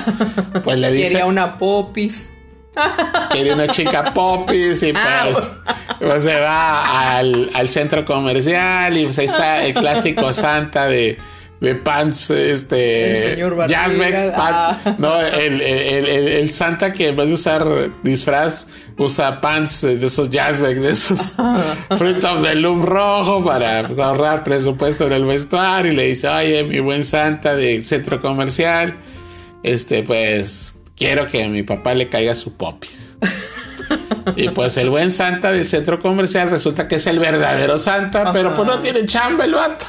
[0.64, 2.30] Pues le dice: Quería una popis.
[3.32, 5.48] Quería una chica popis y pues,
[6.00, 11.16] pues se va al, al centro comercial y pues ahí está el clásico Santa de,
[11.60, 13.22] de pants, este...
[13.26, 13.72] El señor pants.
[14.36, 14.96] ah.
[14.98, 17.64] No, el, el- el- el Santa que en vez de usar
[18.02, 18.66] disfraz
[18.98, 21.34] usa pants de esos Jazzbeck, de esos
[21.96, 26.28] Fruit of the Loom rojo para pues, ahorrar presupuesto en el vestuario y le dice,
[26.28, 28.94] oye, mi buen Santa de centro comercial,
[29.62, 33.16] este, pues quiero que a mi papá le caiga su popis.
[34.36, 38.54] Y pues el buen Santa del centro comercial resulta que es el verdadero Santa, pero
[38.54, 39.86] pues no tiene chamba el vato.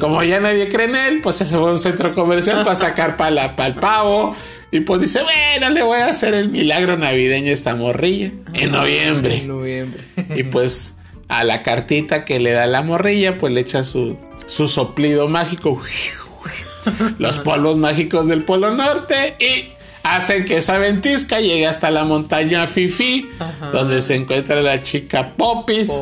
[0.00, 3.16] Como ya nadie cree en él, pues se fue a un centro comercial para sacar
[3.16, 4.36] para el pavo.
[4.70, 8.70] Y pues dice, bueno, le voy a hacer el milagro navideño a esta morrilla en
[8.70, 9.38] noviembre.
[9.38, 10.00] En noviembre.
[10.36, 10.96] Y pues
[11.28, 15.80] a la cartita que le da la morrilla, pues le echa su, su soplido mágico.
[17.18, 19.77] Los polvos mágicos del Polo Norte y
[20.16, 23.28] hacen que esa ventisca llegue hasta la montaña Fifi,
[23.72, 25.92] donde se encuentra la chica Popis,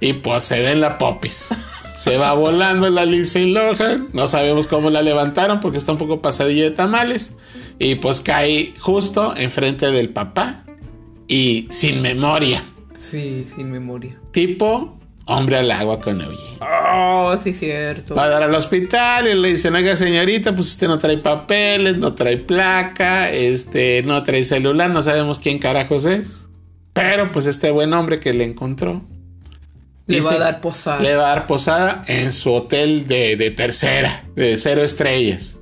[0.00, 1.48] y pues se ven la Popis.
[1.96, 6.20] Se va volando la Lindsay Lohan, no sabemos cómo la levantaron porque está un poco
[6.20, 7.32] pasadilla de tamales,
[7.78, 10.64] y pues cae justo enfrente del papá
[11.28, 12.62] y sin memoria.
[12.98, 14.18] Sí, sin memoria.
[14.32, 14.95] Tipo
[15.26, 16.58] hombre al agua con Eugene.
[16.60, 18.14] Oh, sí, cierto.
[18.14, 21.98] Va a dar al hospital y le dicen, oiga señorita, pues usted no trae papeles,
[21.98, 26.46] no trae placa, este, no trae celular, no sabemos quién carajos es.
[26.92, 29.02] Pero pues este buen hombre que le encontró.
[30.06, 31.02] Le va a dar posada.
[31.02, 35.56] Le va a dar posada en su hotel de, de tercera, de cero estrellas.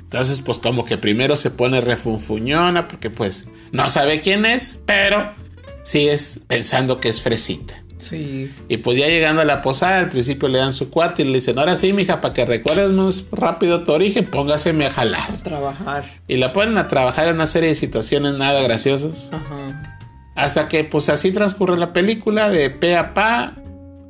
[0.00, 5.34] Entonces, pues como que primero se pone refunfuñona porque pues no sabe quién es, pero
[5.82, 7.82] sigues pensando que es fresita.
[7.98, 8.52] Sí.
[8.68, 11.34] Y pues ya llegando a la posada, al principio le dan su cuarto y le
[11.34, 15.30] dicen, ahora sí, mija, para que recuerdes más rápido tu origen, póngaseme a jalar.
[15.30, 16.04] A trabajar.
[16.28, 19.30] Y la ponen a trabajar en una serie de situaciones nada graciosas.
[19.32, 19.98] Ajá.
[20.34, 23.54] Hasta que pues así transcurre la película de pe a pa.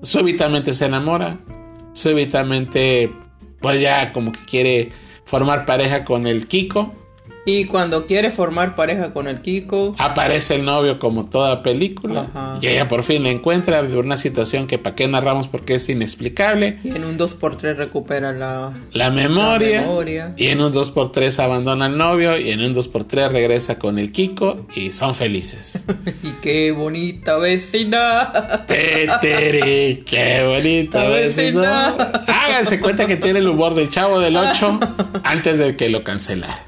[0.03, 1.39] Súbitamente se enamora.
[1.95, 3.11] Súbitamente
[3.61, 4.91] pues ya como que quiere
[5.25, 6.95] formar pareja con el Kiko.
[7.49, 12.27] Y cuando quiere formar pareja con el Kiko, Aparece el novio como toda película.
[12.35, 12.59] Ajá.
[12.61, 15.89] Y ella por fin le encuentra de una situación que para qué narramos porque es
[15.89, 16.79] inexplicable.
[16.85, 19.81] y en un 2x3 recupera la, La memoria.
[19.81, 20.35] la memoria.
[20.37, 22.37] Y en un 2x3 abandona al novio.
[22.39, 24.67] Y en un 2x3 regresa con el Kiko.
[24.75, 25.85] Y son felices.
[26.23, 28.31] Y qué bonita vecina.
[28.67, 31.95] Teteri, qué bonita La vecina.
[31.97, 32.25] vecina.
[32.27, 34.81] Háganse cuenta que tiene el humor del chavo del 8
[35.23, 36.67] antes de que lo cancelara.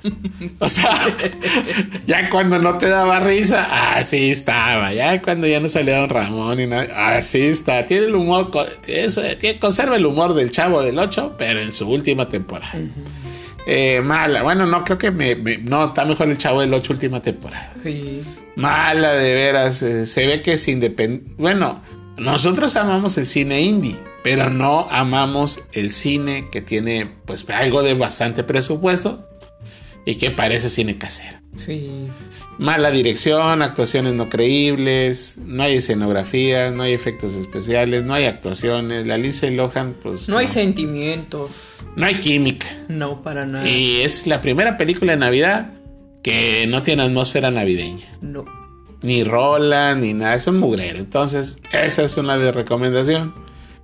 [0.59, 0.91] O sea,
[2.07, 4.93] ya cuando no te daba risa, así estaba.
[4.95, 7.85] Ya cuando ya no salía Don Ramón y nada, así está.
[7.87, 8.51] Tiene el humor,
[8.87, 12.73] es- tiene- conserva el humor del chavo del 8, pero en su última temporada.
[13.67, 16.93] Eh, mala, bueno, no creo que me, me- No, está mejor el chavo del 8
[16.93, 17.73] última temporada.
[17.83, 18.23] Sí.
[18.57, 19.83] Mala de veras.
[19.83, 21.35] eh, se ve que es independiente.
[21.39, 21.83] Bueno,
[22.19, 27.95] nosotros amamos el cine indie, pero no amamos el cine que tiene pues algo de
[27.95, 29.27] bastante presupuesto
[30.11, 31.39] y que parece cine casero.
[31.57, 31.89] Sí.
[32.59, 39.07] Mala dirección, actuaciones no creíbles, no hay escenografía, no hay efectos especiales, no hay actuaciones.
[39.07, 40.29] La Lindsay Lohan, pues.
[40.29, 41.51] No hay sentimientos.
[41.97, 42.67] no hay química.
[42.89, 43.69] No, para nada.
[43.69, 45.73] Y es la primera película de Navidad
[46.23, 48.07] que no tiene atmósfera navideña.
[48.21, 48.45] No.
[49.03, 50.99] ni rola, ni nada, es un mugrero.
[50.99, 53.33] Entonces, esa es una de recomendación.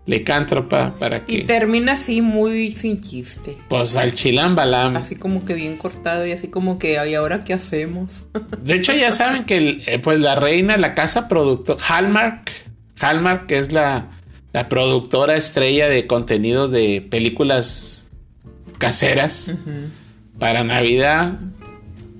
[0.06, 3.58] Licántropa para Y que, termina así muy sin chiste.
[3.68, 4.96] pues al chilán balam.
[4.96, 8.24] Así como que bien cortado y así como que, ¿y ahora qué hacemos?
[8.62, 12.50] De hecho, ya saben que eh, pues la reina, la casa productora, Hallmark,
[13.00, 14.10] Hallmark, que es la,
[14.52, 18.08] la productora estrella de contenidos de películas
[18.78, 19.52] caseras
[20.38, 21.38] para Navidad,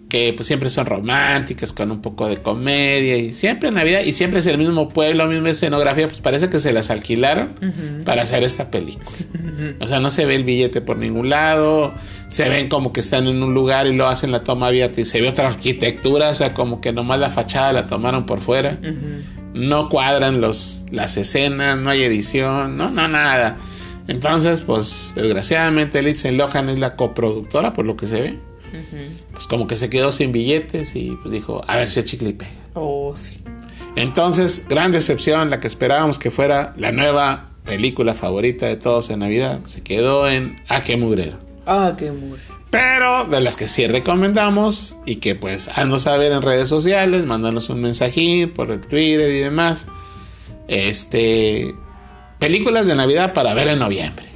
[0.09, 4.13] que pues siempre son románticas, con un poco de comedia, y siempre en Navidad, y
[4.13, 8.45] siempre es el mismo pueblo, misma escenografía, pues parece que se las alquilaron para hacer
[8.45, 9.17] esta película.
[9.81, 11.93] O sea, no se ve el billete por ningún lado,
[12.29, 15.05] se ven como que están en un lugar y lo hacen la toma abierta y
[15.05, 18.79] se ve otra arquitectura, o sea, como que nomás la fachada la tomaron por fuera.
[19.55, 23.57] No cuadran los, las escenas, no hay edición, no, no, nada.
[24.07, 28.46] Entonces, pues, desgraciadamente Lindsay Lohan es la coproductora, por lo que se ve.
[29.33, 32.33] Pues como que se quedó sin billetes y pues dijo, a ver si chicle y
[32.35, 32.51] pega.
[32.75, 33.41] Oh, sí.
[33.97, 39.21] Entonces, gran decepción, la que esperábamos que fuera la nueva película favorita de todos en
[39.21, 41.39] Navidad, se quedó en A qué mugrero.
[41.67, 42.39] Ah, qué muy.
[42.71, 47.71] Pero de las que sí recomendamos y que pues haznos saber en redes sociales, mándanos
[47.71, 49.87] un mensajín por el Twitter y demás.
[50.69, 51.75] Este
[52.39, 54.27] películas de Navidad para ver en noviembre.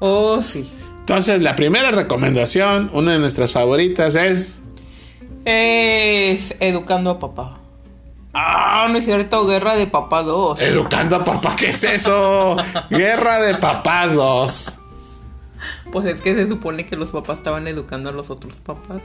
[0.00, 0.70] Oh, sí.
[1.04, 4.58] Entonces, la primera recomendación, una de nuestras favoritas es
[5.44, 7.58] Es Educando a Papá.
[8.32, 10.62] Ah, no es cierto, Guerra de Papá 2.
[10.62, 12.56] Educando a papá, ¿qué es eso?
[12.88, 14.74] Guerra de papás 2.
[15.92, 19.02] Pues es que se supone que los papás estaban educando a los otros papás.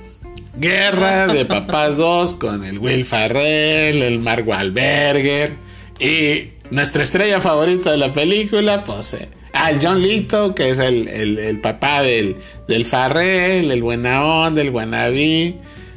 [0.55, 5.53] Guerra de Papás 2 con el Will Farrell, el Mark Wahlberger
[5.99, 11.07] y nuestra estrella favorita de la película, pues eh, al John Lito, que es el,
[11.07, 12.35] el- el papá del,
[12.67, 14.71] del Farrell, el buena onda, el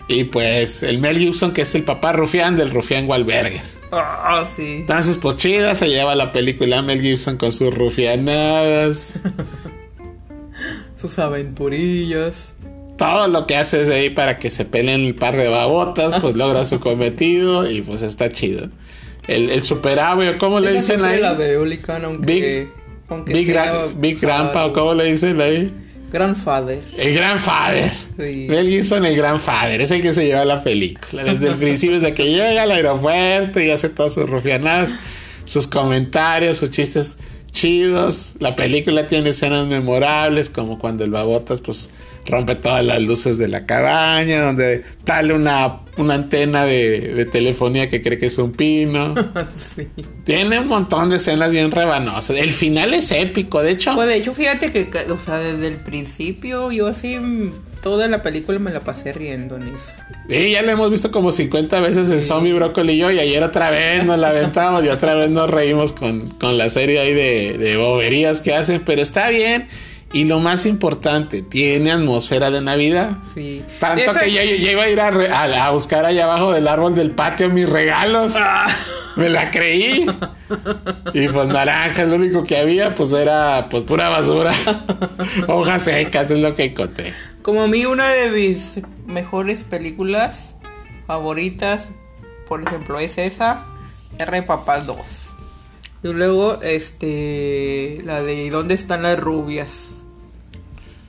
[0.08, 3.60] y pues el Mel Gibson, que es el papá rufián del rufián Wahlberger.
[3.92, 4.76] Ah, sí.
[4.80, 9.20] Entonces, pues chida, se lleva la película Mel Gibson con sus rufianadas.
[10.96, 12.54] Sus aventurillas.
[12.96, 16.36] Todo lo que hace es ahí para que se peleen el par de babotas, pues
[16.36, 18.68] logra su cometido y pues está chido.
[19.26, 19.62] El, el
[20.38, 21.20] ¿cómo le dicen ahí?
[21.20, 21.64] La veo,
[22.04, 22.32] aunque.
[22.32, 22.81] Big-
[23.12, 24.66] aunque Big, sea Big Grandpa.
[24.66, 25.72] ¿o cómo le dicen ahí?
[26.12, 26.80] Grandfather.
[26.98, 27.90] El Grandfather.
[28.16, 28.46] Sí.
[28.48, 31.24] Mel Gibson, el Grandfather, es el que se lleva la película.
[31.24, 34.92] Desde el principio, desde que llega al aeropuerto y hace todas sus rufianadas,
[35.44, 37.16] sus comentarios, sus chistes
[37.52, 38.32] chidos.
[38.40, 41.90] La película tiene escenas memorables, como cuando el Babotas, pues,
[42.26, 47.88] rompe todas las luces de la cabaña, donde tale una, una antena de, de telefonía
[47.88, 49.14] que cree que es un pino.
[49.76, 49.88] sí.
[50.24, 52.36] Tiene un montón de escenas bien rebanosas.
[52.36, 53.94] El final es épico, de hecho.
[53.94, 57.18] Pues de hecho, fíjate que, o sea, desde el principio yo así
[57.82, 59.92] toda la película me la pasé riendo en eso.
[60.28, 63.42] Sí, ya le hemos visto como 50 veces el zombie brócoli y yo, y ayer
[63.42, 67.12] otra vez nos la aventamos y otra vez nos reímos con, con la serie ahí
[67.12, 69.68] de, de boberías que hacen, pero está bien.
[70.14, 73.16] Y lo más importante, tiene atmósfera de Navidad.
[73.22, 73.64] Sí.
[73.80, 76.24] Tanto Esa- que yo, yo- yo iba a ir a, re- a- a buscar allá
[76.24, 78.34] abajo del árbol del patio mis regalos.
[78.36, 78.66] Ah.
[79.16, 80.06] Me la creí.
[81.14, 84.52] Y pues naranja, lo único que había, pues era pues pura basura.
[85.48, 87.14] Hojas secas es lo que encontré.
[87.40, 90.56] Como a mí una de mis mejores películas
[91.06, 91.88] favoritas,
[92.48, 93.64] por ejemplo, es esa,
[94.18, 94.96] R Papá 2.
[96.04, 99.91] Y luego, este, la de ¿Dónde están las rubias?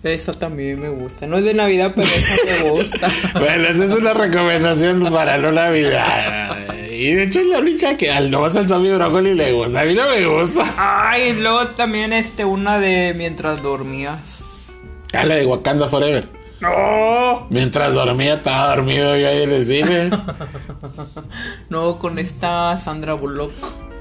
[0.04, 1.28] Esa también me gusta.
[1.28, 3.08] No es de Navidad, pero esa me gusta.
[3.40, 6.58] Bueno, esa es una recomendación para no Navidad.
[6.92, 9.82] Y de hecho es la única que al no al zombie brócoli le gusta.
[9.82, 10.64] A mí no me gusta.
[10.78, 14.42] Ay, luego también este, una de Mientras dormías.
[15.14, 16.28] Ah, la de Wakanda Forever.
[16.60, 20.10] No, Mientras dormía, estaba dormido yo ahí en el cine.
[21.70, 23.52] no, con esta Sandra Bullock.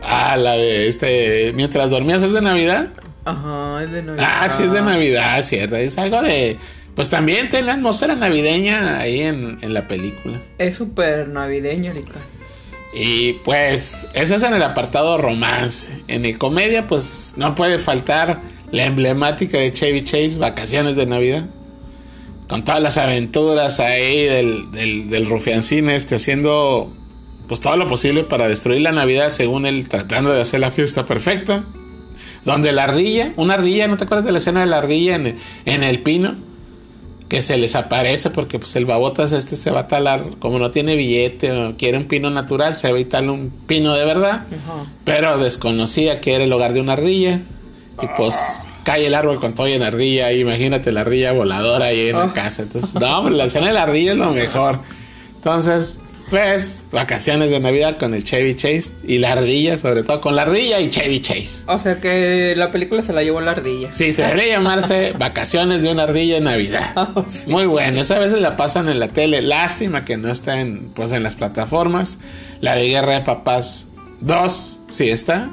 [0.03, 1.53] Ah, la de este.
[1.55, 2.91] Mientras dormías es de Navidad.
[3.25, 4.29] Ajá, es de Navidad.
[4.29, 5.77] Ah, sí es de Navidad, cierto.
[5.77, 6.57] Es algo de.
[6.95, 10.43] Pues también tiene la atmósfera navideña ahí en, en la película.
[10.59, 12.19] Es súper navideña, Lica.
[12.93, 15.89] Y pues, ese es en el apartado romance.
[16.09, 21.47] En el comedia, pues no puede faltar la emblemática de Chevy Chase, Vacaciones de Navidad.
[22.49, 26.93] Con todas las aventuras ahí del, del, del rufiancín este, haciendo
[27.49, 31.07] pues todo lo posible para destruir la Navidad, según él, tratando de hacer la fiesta
[31.07, 31.65] perfecta.
[32.45, 35.37] Donde la ardilla, una ardilla, ¿no te acuerdas de la escena de la ardilla en,
[35.65, 36.35] en el pino?
[37.29, 40.71] Que se les aparece porque pues el babotas este se va a talar, como no
[40.71, 44.45] tiene billete o quiere un pino natural, se va a talar un pino de verdad.
[45.05, 47.41] Pero desconocía que era el hogar de una ardilla.
[48.03, 50.27] Y pues cae el árbol con todo en ardilla.
[50.27, 52.33] ahí, imagínate la ardilla voladora ahí en la Ah.
[52.35, 52.63] casa.
[52.63, 54.81] Entonces, no, la escena de la ardilla es lo mejor.
[55.37, 56.01] Entonces,
[56.33, 60.43] pues, vacaciones de Navidad con el Chevy Chase y la ardilla, sobre todo con la
[60.43, 61.63] ardilla y Chevy Chase.
[61.67, 63.93] O sea que la película se la llevó la ardilla.
[63.93, 66.91] Sí, se debería llamarse Vacaciones de una ardilla en Navidad.
[66.97, 67.51] Ah, sí.
[67.51, 69.43] Muy bueno, esa a veces la pasan en la tele.
[69.43, 72.17] Lástima que no está en, pues, en las plataformas.
[72.63, 73.89] La de Guerra de Papás
[74.21, 75.51] 2, sí está.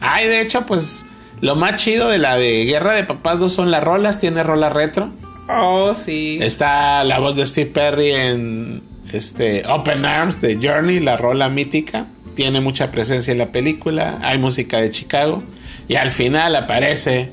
[0.00, 1.06] Ay, de hecho, pues
[1.40, 4.18] lo más chido de la de Guerra de Papás 2 son las rolas.
[4.18, 5.08] Tiene rola retro.
[5.48, 6.38] Oh, sí.
[6.42, 12.06] Está la voz de Steve Perry en este Open Arms de Journey, la rola mítica.
[12.34, 14.18] Tiene mucha presencia en la película.
[14.22, 15.42] Hay música de Chicago.
[15.88, 17.30] Y al final aparece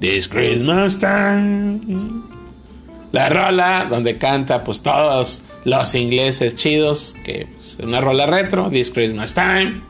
[0.00, 1.80] This Christmas Time.
[3.12, 7.14] La rola donde canta pues todos los ingleses chidos.
[7.24, 9.82] Que pues, una rola retro, This Christmas Time.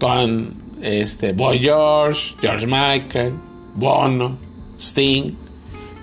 [0.00, 3.34] Con este Boy George, George Michael,
[3.74, 4.36] Bono,
[4.78, 5.41] Sting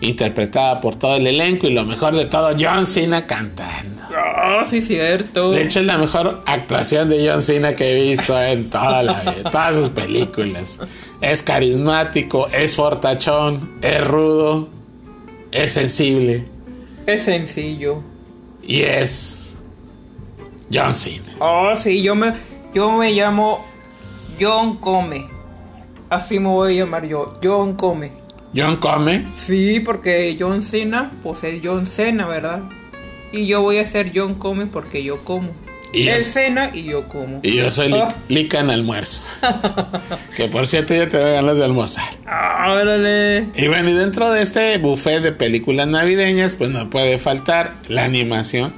[0.02, 4.02] interpretada por todo el elenco y lo mejor de todo, John Cena cantando.
[4.10, 5.52] Oh, sí, cierto.
[5.52, 9.22] De hecho, es la mejor actuación de John Cena que he visto en toda la
[9.22, 10.80] vida, todas sus películas.
[11.22, 14.70] Es carismático, es fortachón, es rudo,
[15.52, 16.46] es sensible
[17.06, 18.02] Es sencillo.
[18.64, 19.50] y es
[20.72, 21.34] John Cena.
[21.40, 22.34] Oh, sí, yo me,
[22.74, 23.64] yo me llamo
[24.40, 25.28] John Come.
[26.10, 28.12] Así me voy a llamar yo, John Come.
[28.56, 32.62] John come, Sí, porque John Cena, pues es John Cena, ¿verdad?
[33.32, 35.52] Y yo voy a ser John Come porque yo como.
[35.94, 37.40] Y Él es- cena y yo como.
[37.44, 38.16] y yo soy Li- Ah.
[38.28, 39.22] Lica en almuerzo.
[40.36, 42.06] que por cierto ya te da ganas de almorzar.
[42.26, 43.48] Ah, órale.
[43.56, 48.04] Y bueno, y dentro de este buffet de películas navideñas, pues no puede faltar la
[48.04, 48.74] animación.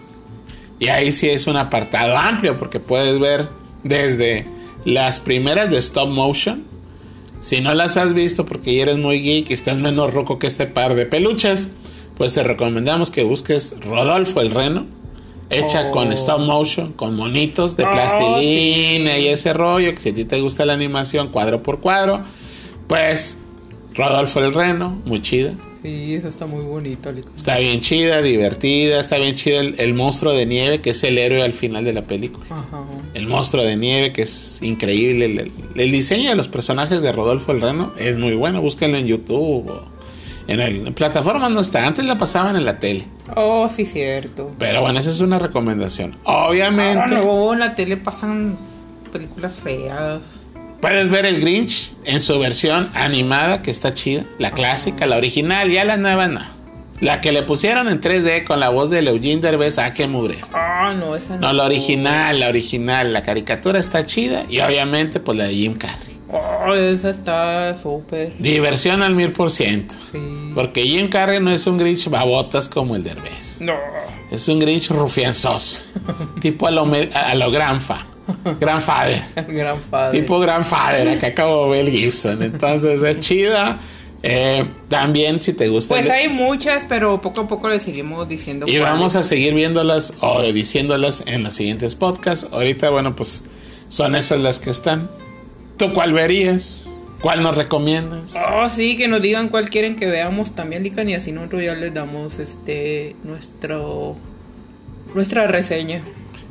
[0.80, 3.48] Y ahí sí es un apartado amplio, porque puedes ver
[3.84, 4.46] desde
[4.84, 6.64] las primeras de stop motion.
[7.42, 10.68] Si no las has visto porque eres muy geek y estás menos roco que este
[10.68, 11.70] par de peluches,
[12.18, 14.86] pues te recomendamos que busques Rodolfo el Reno
[15.50, 15.92] hecha Oh.
[15.92, 19.22] con stop motion, con monitos de Oh, plastilina sí.
[19.22, 22.22] y ese rollo, que si a ti te gusta la animación cuadro por cuadro,
[22.88, 23.38] pues
[23.96, 25.54] Rodolfo el Reno, muy chida.
[25.84, 27.12] Sí, eso está muy bonito.
[27.36, 31.18] Está bien chida, divertida, está bien chida el, el monstruo de nieve, que es el
[31.18, 32.46] héroe al final de la película.
[32.52, 32.84] Ajá.
[33.16, 35.26] El monstruo de nieve, que es increíble.
[35.26, 38.62] El, el- el diseño de los personajes de Rodolfo el Reno es muy bueno.
[38.62, 39.86] Búsquenlo en YouTube o
[40.48, 41.88] en, el, en plataformas no está.
[41.88, 43.06] Antes la pasaban en la tele.
[43.36, 44.52] Oh, sí, cierto.
[44.60, 46.16] Pero bueno, esa es una recomendación.
[46.26, 48.56] Obviamente, Ahora luego en la tele pasan
[49.12, 50.41] películas feas.
[50.82, 54.26] Puedes ver el Grinch en su versión animada, que está chida.
[54.40, 56.42] La clásica, la original, ya la nueva no.
[57.00, 60.38] La que le pusieron en 3D con la voz de Eugene Derbez, ah, qué mugre.
[60.54, 61.48] Ah, no, esa no.
[61.48, 64.46] No, la original, la original, la caricatura está chida.
[64.50, 66.20] Y obviamente, pues la de Jim Carrey.
[66.32, 68.38] Oh, esa está súper.
[68.38, 69.96] Diversión al mil por ciento.
[70.12, 70.20] Sí.
[70.54, 73.60] Porque Jim Carrey no es un Grinch babotas como el Derbez.
[73.60, 73.74] No.
[74.30, 75.80] Es un Grinch rufianzoso.
[76.40, 78.06] tipo a lo, a lo Granfa.
[78.60, 79.22] Grandfather.
[79.36, 80.20] El gran padre.
[80.20, 81.10] Tipo Grandfather.
[81.10, 82.42] Acá acabo Mel Gibson.
[82.42, 83.80] Entonces es chida.
[84.24, 85.96] Eh, también si te gusta.
[85.96, 88.68] Pues hay muchas, pero poco a poco le seguimos diciendo.
[88.68, 92.48] Y vamos a seguir viéndolas o diciéndolas en los siguientes podcasts.
[92.52, 93.44] Ahorita, bueno, pues
[93.90, 95.10] son esas las que están.
[95.78, 96.92] ¿Tú cuál verías?
[97.22, 98.36] ¿Cuál nos recomiendas?
[98.52, 101.76] Oh, sí, que nos digan cuál quieren que veamos también, Lican, y así nosotros ya
[101.76, 104.16] les damos este nuestro
[105.14, 106.04] nuestra reseña,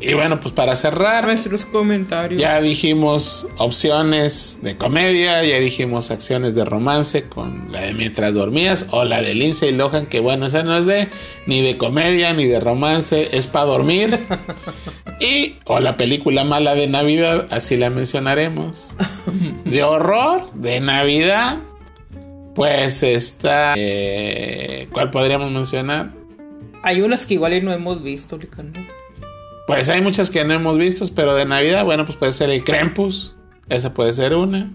[0.02, 2.40] Y bueno, pues para cerrar, nuestros comentarios.
[2.40, 8.86] ya dijimos opciones de comedia, ya dijimos acciones de romance con la de Mientras Dormías
[8.92, 11.08] o la de Lindsay Lohan, que bueno, esa no es de
[11.46, 14.18] ni de comedia ni de romance, es para dormir.
[15.20, 18.94] y o la película mala de Navidad, así la mencionaremos.
[19.66, 21.58] De horror, de Navidad,
[22.54, 23.74] pues está...
[23.76, 26.12] eh, ¿Cuál podríamos mencionar?
[26.82, 28.72] Hay unas que igual y no hemos visto, Lican.
[29.70, 32.64] Pues hay muchas que no hemos visto, pero de Navidad, bueno, pues puede ser el
[32.64, 33.36] Krampus,
[33.68, 34.68] esa puede ser una.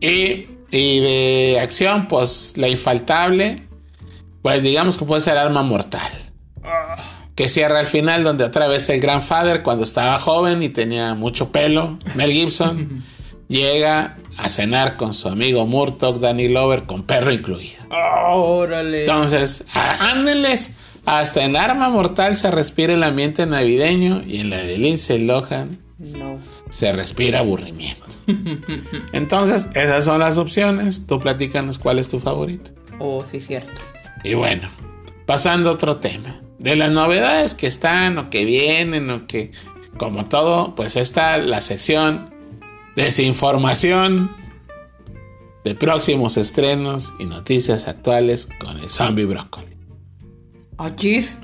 [0.00, 3.62] Y, y de acción, pues la infaltable,
[4.42, 6.10] pues digamos que puede ser Arma Mortal.
[7.36, 11.52] Que cierra al final, donde otra vez el Grandfather, cuando estaba joven y tenía mucho
[11.52, 13.04] pelo, Mel Gibson,
[13.48, 17.80] llega a cenar con su amigo Murdoch, Danny Lover, con perro incluido.
[18.32, 19.02] Órale.
[19.02, 20.72] Entonces, ándenles.
[21.06, 25.78] Hasta en Arma Mortal se respira el ambiente navideño y en la de Lindsay Lohan
[25.98, 26.38] No.
[26.70, 28.04] se respira aburrimiento.
[29.12, 31.06] Entonces, esas son las opciones.
[31.06, 32.72] Tú platícanos cuál es tu favorito.
[32.98, 33.80] Oh, sí, cierto.
[34.24, 34.68] Y bueno,
[35.26, 36.40] pasando a otro tema.
[36.58, 39.52] De las novedades que están o que vienen o que,
[39.98, 42.34] como todo, pues está la sección
[42.96, 44.30] desinformación
[45.64, 49.75] de próximos estrenos y noticias actuales con el zombie brócoli.
[50.78, 51.38] Achis.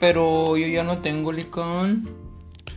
[0.00, 2.08] Pero yo ya no tengo Lican.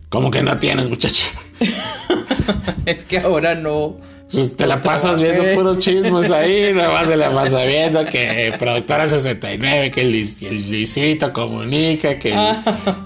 [0.10, 1.26] Como que no tienes, muchacho.
[2.86, 3.98] es que ahora no.
[4.32, 8.54] Pues te la pasas viendo puros chismes ahí, nada más se la pasa viendo que
[8.60, 12.36] Productora 69, que el, Luis- el Luisito comunica, que,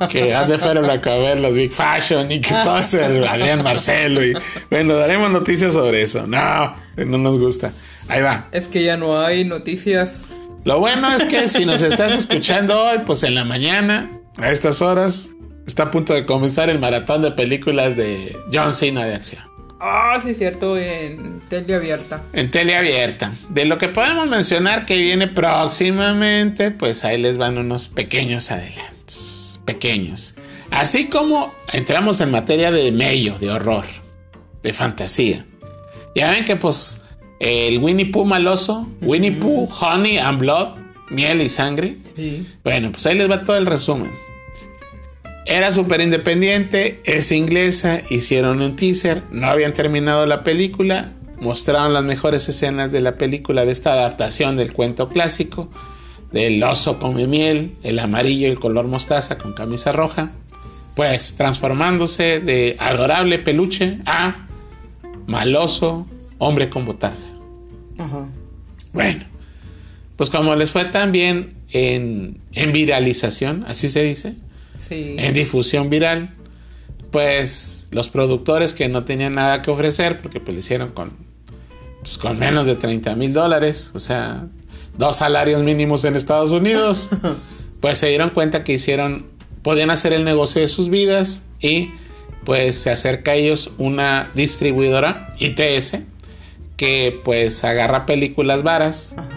[0.10, 3.64] que has de fueron a ver los Big Fashion y que todo es el Adrián
[3.64, 4.26] Marcelo.
[4.26, 4.34] Y
[4.72, 6.26] bueno, daremos noticias sobre eso.
[6.26, 7.72] No, no nos gusta.
[8.08, 8.48] Ahí va.
[8.52, 10.24] Es que ya no hay noticias.
[10.64, 14.82] Lo bueno es que si nos estás escuchando hoy, pues en la mañana, a estas
[14.82, 15.30] horas,
[15.66, 19.44] está a punto de comenzar el maratón de películas de John Cena de acción.
[19.80, 22.24] Ah, sí, cierto, en tele abierta.
[22.34, 23.34] En tele abierta.
[23.50, 29.60] De lo que podemos mencionar que viene próximamente, pues ahí les van unos pequeños adelantos.
[29.66, 30.36] Pequeños.
[30.70, 33.86] Así como entramos en materia de mello, de horror,
[34.62, 35.46] de fantasía.
[36.16, 37.01] Ya ven que pues
[37.42, 40.76] el Winnie Pooh maloso, Winnie Pooh, Honey and Blood,
[41.10, 41.98] miel y sangre.
[42.16, 42.46] Sí.
[42.64, 44.12] Bueno, pues ahí les va todo el resumen.
[45.48, 52.04] Era súper independiente, es inglesa, hicieron un teaser, no habían terminado la película, mostraron las
[52.04, 55.68] mejores escenas de la película de esta adaptación del cuento clásico,
[56.32, 60.30] del oso come miel, el amarillo y el color mostaza con camisa roja,
[60.96, 64.48] pues transformándose de adorable peluche a
[65.26, 66.06] maloso
[66.38, 67.31] hombre con botarga.
[68.02, 68.28] Ajá.
[68.94, 69.24] Bueno,
[70.18, 74.36] pues como les fue tan bien en, en viralización, así se dice,
[74.80, 75.16] Sí.
[75.18, 76.34] en difusión viral,
[77.12, 81.12] pues los productores que no tenían nada que ofrecer, porque pues lo hicieron con,
[82.02, 84.48] pues, con menos de 30 mil dólares, o sea,
[84.98, 87.10] dos salarios mínimos en Estados Unidos,
[87.82, 89.28] pues se dieron cuenta que hicieron,
[89.62, 91.92] podían hacer el negocio de sus vidas y
[92.46, 95.98] pues se acerca a ellos una distribuidora, ITS,
[96.82, 99.30] que pues agarra películas varas Ajá.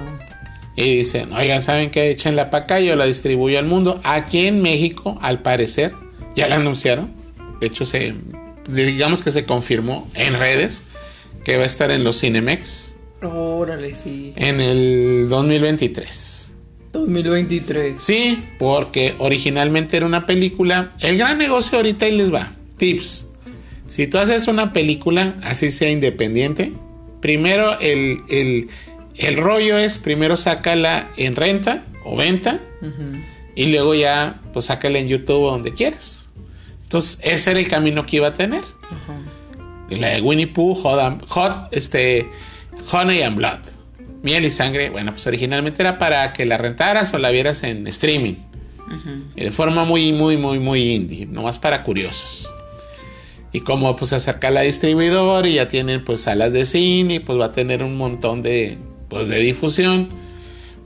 [0.77, 2.09] y dicen, oigan, ¿saben qué?
[2.11, 4.01] Échenla para acá, yo la distribuyo al mundo.
[4.03, 5.93] Aquí en México, al parecer,
[6.35, 7.13] ya la anunciaron.
[7.61, 8.15] De hecho, se,
[8.67, 10.85] digamos que se confirmó en redes
[11.45, 14.33] que va a estar en los Cinemex Órale, sí.
[14.37, 16.55] en el 2023.
[16.95, 18.03] 2023.
[18.03, 20.93] Sí, porque originalmente era una película.
[20.99, 22.55] El gran negocio ahorita ahí les va.
[22.79, 23.29] Tips.
[23.87, 26.73] Si tú haces una película, así sea independiente,
[27.25, 28.69] primero el, el,
[29.17, 32.61] el rollo es, primero sácala en renta o venta
[33.57, 36.27] y luego ya, pues sácala en YouTube o donde quieras.
[36.83, 38.61] Entonces, ese era el camino que iba a tener.
[39.89, 42.29] Y La de Winnie Pooh, Hot, and- Hot, este,
[42.93, 43.61] Honey and Blood.
[44.23, 44.91] Miel y sangre.
[44.91, 48.35] Bueno, pues originalmente era para que la rentaras o la vieras en streaming.
[49.35, 51.25] De forma muy, muy, muy, muy indie.
[51.25, 52.51] Nomás para curiosos.
[53.55, 57.39] Y como pues se acerca la distribuidor y ya tienen pues salas de cine, pues
[57.39, 58.79] va a tener un montón de,
[59.09, 60.09] pues, de difusión.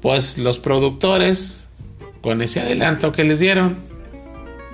[0.03, 1.71] Pues los productores,
[2.21, 3.79] con ese adelanto que les dieron,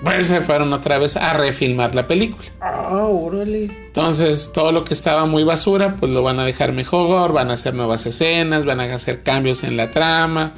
[0.02, 2.48] pues se fueron otra vez a refilmar la película.
[2.60, 3.70] Ah, órale.
[3.86, 7.52] Entonces, todo lo que estaba muy basura, pues lo van a dejar mejor, van a
[7.52, 10.52] hacer nuevas escenas, van a hacer cambios en la trama.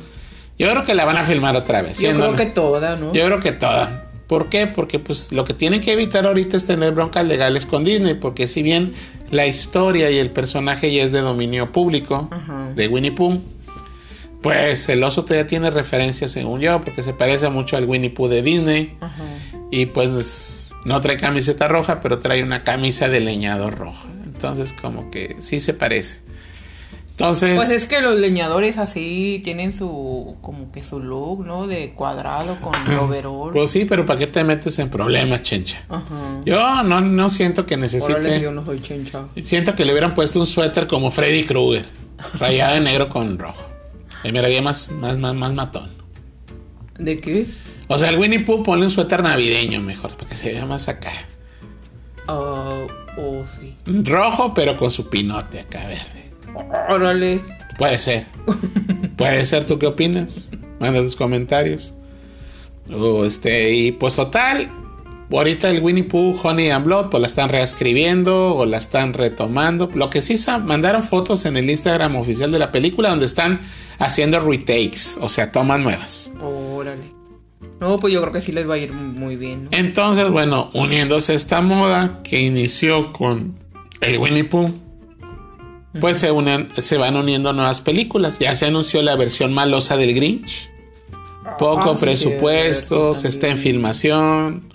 [0.58, 1.98] Yo creo que la van a filmar otra vez.
[1.98, 3.12] Yo ¿sí o creo que toda, ¿no?
[3.12, 4.05] Yo creo que toda.
[4.26, 4.66] ¿Por qué?
[4.66, 8.46] Porque pues lo que tienen que evitar ahorita es tener broncas legales con Disney, porque
[8.46, 8.92] si bien
[9.30, 12.70] la historia y el personaje ya es de dominio público Ajá.
[12.74, 13.40] de Winnie Pooh,
[14.42, 18.28] pues el oso todavía tiene referencias según yo, porque se parece mucho al Winnie Pooh
[18.28, 18.96] de Disney.
[19.00, 19.24] Ajá.
[19.70, 24.08] Y pues no trae camiseta roja, pero trae una camisa de leñador roja.
[24.24, 26.18] Entonces como que sí se parece.
[27.16, 27.56] Entonces...
[27.56, 31.66] Pues es que los leñadores así tienen su, como que su look, ¿no?
[31.66, 33.54] De cuadrado con overall.
[33.54, 35.82] Pues sí, pero ¿para qué te metes en problemas, chencha?
[35.88, 36.42] Ajá.
[36.44, 38.12] Yo no, no siento que necesite...
[38.12, 39.28] Órale, yo no soy chencha.
[39.40, 41.86] Siento que le hubieran puesto un suéter como Freddy Krueger,
[42.38, 43.64] rayado de negro con rojo.
[44.22, 45.90] Me miraría más, más, más, más matón.
[46.98, 47.46] ¿De qué?
[47.88, 50.86] O sea, el Winnie Pooh ponle un suéter navideño mejor, para que se vea más
[50.88, 51.12] acá.
[52.28, 52.86] Ah,
[53.16, 53.74] oh, sí.
[53.86, 56.25] Rojo, pero con su pinote acá verde.
[56.88, 57.40] Órale.
[57.78, 58.26] Puede ser.
[59.16, 60.50] Puede ser, ¿tú qué opinas?
[60.80, 61.94] Manda tus comentarios.
[63.24, 64.70] Este, y pues total,
[65.30, 69.90] ahorita el Winnie Pooh, Honey and Blood, pues la están reescribiendo o la están retomando.
[69.94, 73.60] Lo que sí mandaron fotos en el Instagram oficial de la película donde están
[73.98, 76.32] haciendo retakes, o sea, tomas nuevas.
[76.40, 77.16] Órale.
[77.80, 79.70] No, pues yo creo que sí les va a ir muy bien, ¿no?
[79.72, 83.58] Entonces, bueno, uniéndose a esta moda que inició con
[84.00, 84.72] el Winnie Pooh,
[86.00, 88.38] pues se, unen, se van uniendo nuevas películas.
[88.38, 90.70] Ya se anunció la versión malosa del Grinch.
[91.58, 94.72] Poco Ah, sí, presupuesto, se está en filmación.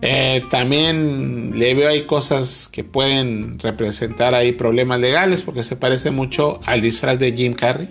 [0.00, 6.10] Eh, también le veo ahí cosas que pueden representar ahí problemas legales porque se parece
[6.10, 7.88] mucho al disfraz de Jim Carrey.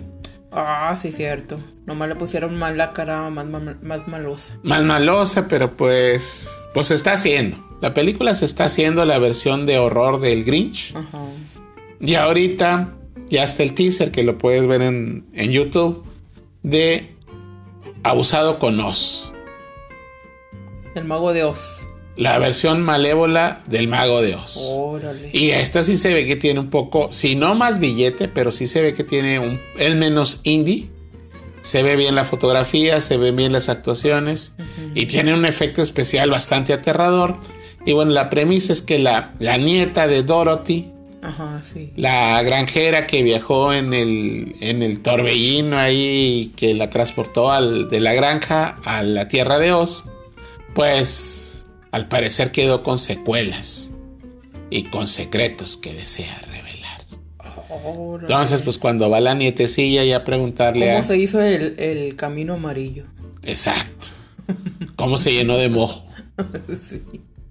[0.50, 1.58] Ah, sí, cierto.
[1.86, 4.58] Nomás le pusieron más la cara más, mal- más malosa.
[4.62, 7.58] Más malosa, pero pues, pues se está haciendo.
[7.82, 10.94] La película se está haciendo la versión de horror del Grinch.
[10.96, 11.18] Ajá.
[12.00, 12.94] Y ahorita
[13.28, 16.04] ya está el teaser que lo puedes ver en, en YouTube
[16.62, 17.14] de
[18.02, 19.32] Abusado con Oz.
[20.94, 21.86] El mago de Oz.
[22.16, 24.56] La versión malévola del mago de Oz.
[24.76, 25.30] Órale.
[25.32, 28.66] Y esta sí se ve que tiene un poco, si no más billete, pero sí
[28.66, 30.90] se ve que tiene un, es menos indie.
[31.62, 34.56] Se ve bien la fotografía, se ven bien las actuaciones
[34.94, 37.36] y tiene un efecto especial bastante aterrador.
[37.84, 40.92] Y bueno, la premisa es que la, la nieta de Dorothy,
[41.22, 41.92] Ajá, sí.
[41.96, 48.00] la granjera que viajó en el, en el torbellino ahí que la transportó al, de
[48.00, 50.04] la granja a la tierra de Oz,
[50.74, 53.92] pues al parecer quedó con secuelas
[54.70, 56.68] y con secretos que desea revelar.
[57.84, 58.26] Órale.
[58.26, 61.02] Entonces, pues cuando va la nietecilla ya a preguntarle ¿Cómo a...
[61.02, 63.06] se hizo el, el camino amarillo?
[63.42, 64.06] Exacto.
[64.96, 66.06] ¿Cómo se llenó de mojo?
[66.80, 67.02] sí.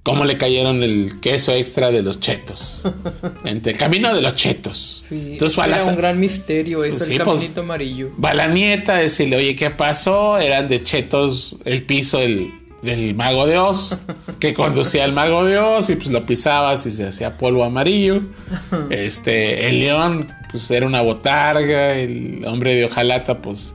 [0.08, 2.84] ¿Cómo le cayeron el queso extra de los chetos?
[3.46, 5.04] Entre el camino de los chetos.
[5.08, 5.34] Sí.
[5.34, 8.10] Entonces fue a Era la- un gran misterio eso, Sí, el pues- caminito amarillo.
[8.24, 10.38] Va la nieta a decirle, oye, ¿qué pasó?
[10.40, 12.52] Eran de chetos el piso del,
[12.82, 13.98] del mago de Oz,
[14.40, 18.22] que conducía al mago de Oz y pues lo pisabas y se hacía polvo amarillo.
[18.90, 23.74] Este, el león, pues era una botarga, el hombre de hojalata, pues.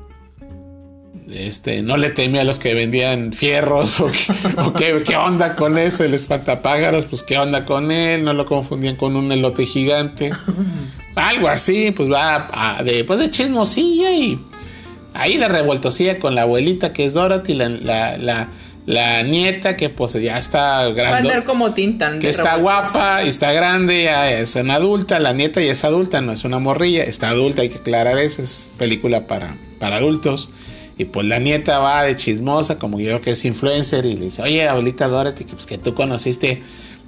[1.35, 5.57] Este, no le temía a los que vendían fierros o, qué, o qué, qué onda
[5.57, 9.65] con eso, el espantapájaros, pues qué onda con él, no lo confundían con un elote
[9.65, 10.31] gigante.
[11.15, 14.39] Algo así, pues va a- de, pues de chismosilla y
[15.15, 18.49] ahí de revueltosilla con la abuelita que es Dorothy, la, la, la,
[18.87, 21.19] la nieta que pues ya está Va a grande.
[21.31, 22.19] andar como Tintán.
[22.19, 26.21] Que está guapa y está grande, ya es una adulta, la nieta ya es adulta,
[26.21, 30.49] no es una morrilla, está adulta, hay que aclarar eso, es película para, para adultos.
[31.03, 34.41] Y pues la nieta va de chismosa, como yo que es influencer, y le dice,
[34.41, 36.63] oye, abuelita Dorothy, que, pues, que tú conociste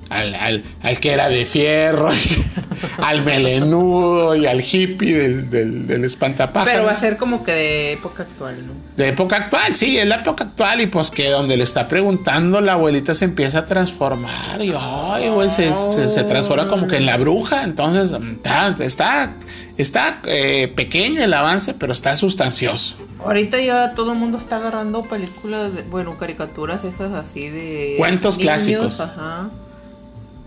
[0.08, 2.10] al, al, al, que era de fierro,
[3.02, 6.72] al melenudo y al hippie del, del, del espantapájaros.
[6.72, 8.72] Pero va a ser como que de época actual, ¿no?
[8.96, 10.80] De época actual, sí, es la época actual.
[10.80, 14.60] Y pues que donde le está preguntando, la abuelita se empieza a transformar.
[14.60, 17.64] Y ay, güey, se, se, se, transforma como que en la bruja.
[17.64, 19.34] Entonces, está, está,
[19.76, 22.98] está eh, pequeño el avance, pero está sustancioso.
[23.24, 27.94] Ahorita ya todo el mundo está agarrando películas, de, bueno, caricaturas esas así de...
[27.96, 29.00] Cuentos niños, clásicos.
[29.00, 29.50] Ajá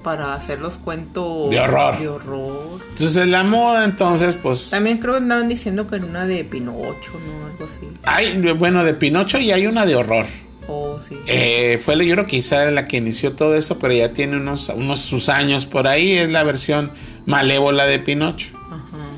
[0.07, 1.99] para hacer los cuentos de horror.
[1.99, 2.79] de horror.
[2.91, 4.69] Entonces en la moda, entonces, pues.
[4.69, 7.45] También creo que andaban diciendo que en una de Pinocho, ¿no?
[7.45, 7.89] Algo así.
[8.03, 10.25] Hay, bueno, de Pinocho y hay una de horror.
[10.69, 11.17] Oh, sí.
[11.27, 14.69] Eh, fue yo creo que quizá la que inició todo eso, pero ya tiene unos,
[14.69, 16.13] unos sus años por ahí.
[16.13, 16.93] Es la versión
[17.25, 18.57] malévola de Pinocho.
[18.67, 19.09] Ajá.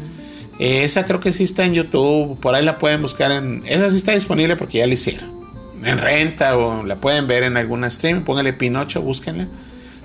[0.57, 2.39] Eh, esa creo que sí está en YouTube.
[2.39, 3.61] Por ahí la pueden buscar en.
[3.67, 5.29] Esa sí está disponible porque ya la hicieron.
[5.83, 8.23] En renta o la pueden ver en alguna stream.
[8.23, 9.47] Póngale Pinocho, búsquenla.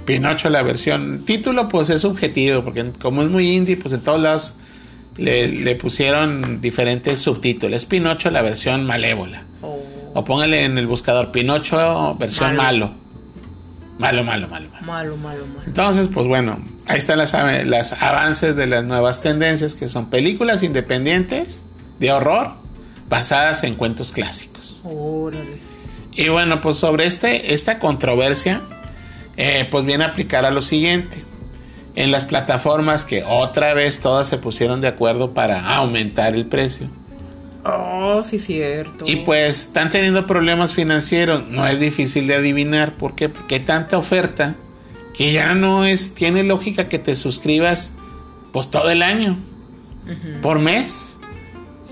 [0.05, 1.25] Pinocho la versión.
[1.25, 4.55] Título pues es subjetivo, porque como es muy indie, pues en todos lados
[5.17, 7.77] le, le pusieron diferentes subtítulos.
[7.77, 9.45] Es Pinocho la versión malévola.
[9.63, 9.81] Oh.
[10.15, 12.93] O póngale en el buscador Pinocho versión malo.
[13.99, 14.87] Malo, malo, malo, malo.
[14.87, 15.63] Malo, malo, malo.
[15.67, 20.63] Entonces, pues bueno, ahí están las, las avances de las nuevas tendencias, que son películas
[20.63, 21.65] independientes
[22.01, 22.55] de horror
[23.09, 24.83] basadas en cuentos clásicos.
[24.85, 25.59] Órale.
[26.13, 28.63] Y bueno, pues sobre este, esta controversia,
[29.37, 31.25] eh, pues viene a aplicar a lo siguiente.
[31.97, 36.89] En las plataformas que otra vez todas se pusieron de acuerdo para aumentar el precio.
[37.65, 39.05] Oh, sí, cierto.
[39.07, 41.49] Y pues están teniendo problemas financieros.
[41.49, 42.95] No es difícil de adivinar.
[42.95, 43.29] ¿Por qué?
[43.29, 44.55] Porque hay tanta oferta
[45.17, 46.15] que ya no es.
[46.15, 47.93] Tiene lógica que te suscribas
[48.53, 49.39] pues todo el año.
[50.07, 50.41] Uh -huh.
[50.43, 51.14] Por mes.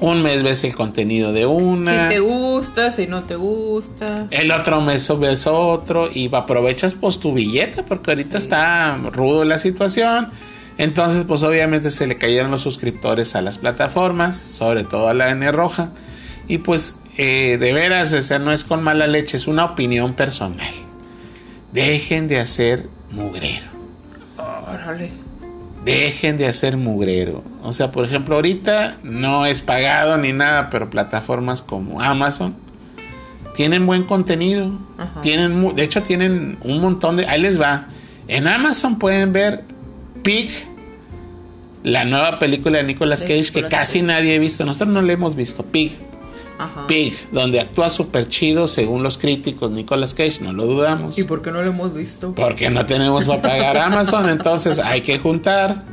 [0.03, 2.09] Un mes ves el contenido de una.
[2.09, 4.26] Si te gusta, si no te gusta.
[4.30, 8.46] El otro mes ves otro y aprovechas pues tu billete porque ahorita sí.
[8.46, 10.32] está rudo la situación.
[10.76, 15.30] Entonces pues obviamente se le cayeron los suscriptores a las plataformas, sobre todo a la
[15.30, 15.92] N roja.
[16.48, 20.14] Y pues eh, de veras, o sea, no es con mala leche, es una opinión
[20.14, 20.74] personal.
[21.70, 23.66] Dejen de hacer mugrero.
[24.66, 25.31] Órale
[25.84, 27.42] dejen de hacer mugrero.
[27.62, 32.54] O sea, por ejemplo, ahorita no es pagado ni nada, pero plataformas como Amazon
[33.54, 34.78] tienen buen contenido.
[34.98, 35.20] Ajá.
[35.22, 37.26] Tienen, de hecho, tienen un montón de.
[37.26, 37.86] Ahí les va.
[38.28, 39.64] En Amazon pueden ver
[40.22, 40.50] Pig,
[41.82, 44.64] la nueva película de Nicolas Cage, que casi nadie ha visto.
[44.64, 45.64] Nosotros no la hemos visto.
[45.64, 45.92] Pig.
[46.59, 46.86] Ajá.
[46.86, 51.18] Pig, donde actúa súper chido según los críticos Nicolas Cage, no lo dudamos.
[51.18, 52.34] ¿Y por qué no lo hemos visto?
[52.34, 55.84] Porque no tenemos para pagar Amazon, entonces hay que juntar.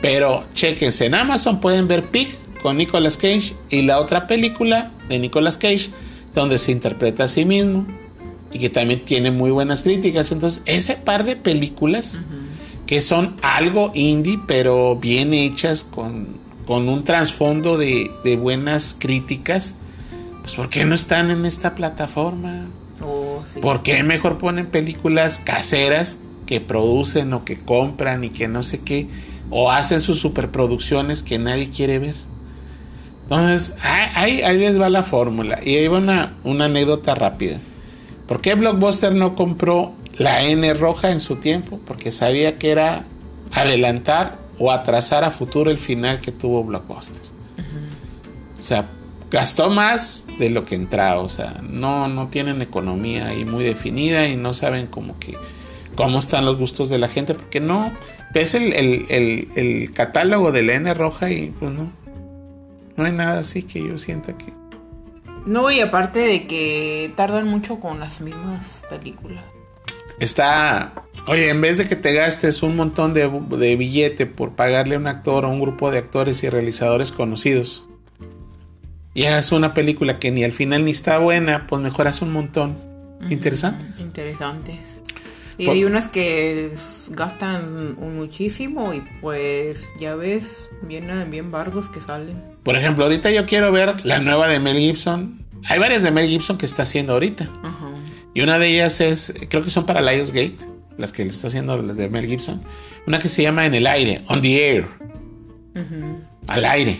[0.00, 2.28] Pero chequense, en Amazon pueden ver Pig
[2.62, 5.90] con Nicolas Cage y la otra película de Nicolas Cage
[6.34, 7.86] donde se interpreta a sí mismo
[8.52, 10.30] y que también tiene muy buenas críticas.
[10.32, 12.86] Entonces, ese par de películas uh -huh.
[12.86, 16.28] que son algo indie, pero bien hechas con,
[16.66, 19.74] con un trasfondo de, de buenas críticas,
[20.42, 22.66] pues ¿por qué no están en esta plataforma?
[23.00, 23.60] Oh, sí.
[23.60, 28.80] ¿Por qué mejor ponen películas caseras que producen o que compran y que no sé
[28.80, 29.08] qué?
[29.50, 32.14] O hacen sus superproducciones que nadie quiere ver.
[33.22, 35.60] Entonces, ahí, ahí les va la fórmula.
[35.64, 37.58] Y ahí va una, una anécdota rápida.
[38.26, 41.80] ¿Por qué Blockbuster no compró la N roja en su tiempo?
[41.86, 43.04] Porque sabía que era
[43.52, 47.22] adelantar o atrasar a futuro el final que tuvo Blockbuster.
[47.22, 48.60] Uh -huh.
[48.60, 48.88] O sea,
[49.32, 51.20] gastó más de lo que entraba.
[51.22, 55.36] O sea, no, no tienen economía ahí muy definida y no saben como que
[55.96, 57.34] cómo están los gustos de la gente.
[57.34, 57.92] Porque no,
[58.34, 61.90] ves el, el, el, el catálogo de la N roja y pues no.
[62.96, 64.52] No hay nada así que yo sienta que.
[65.46, 69.42] No, y aparte de que tardan mucho con las mismas películas.
[70.20, 70.92] Está.
[71.26, 74.98] Oye, en vez de que te gastes un montón de, de billete por pagarle a
[74.98, 77.88] un actor o un grupo de actores y realizadores conocidos
[79.14, 82.70] y hagas una película que ni al final ni está buena, pues mejoras un montón.
[83.20, 83.32] Uh -huh.
[83.32, 84.00] Interesantes.
[84.00, 85.00] Interesantes.
[85.58, 86.72] Y hay unas que
[87.10, 92.42] gastan muchísimo y pues ya ves, vienen bien bardos que salen.
[92.62, 95.44] Por ejemplo, ahorita yo quiero ver la nueva de Mel Gibson.
[95.68, 97.44] Hay varias de Mel Gibson que está haciendo ahorita.
[97.62, 97.94] Uh -huh.
[98.34, 100.56] Y una de ellas es, creo que son para Lionsgate,
[100.96, 102.62] las que le está haciendo las de Mel Gibson.
[103.06, 104.88] Una que se llama En el aire, On the Air.
[105.74, 106.16] Uh -huh.
[106.48, 106.98] Al aire.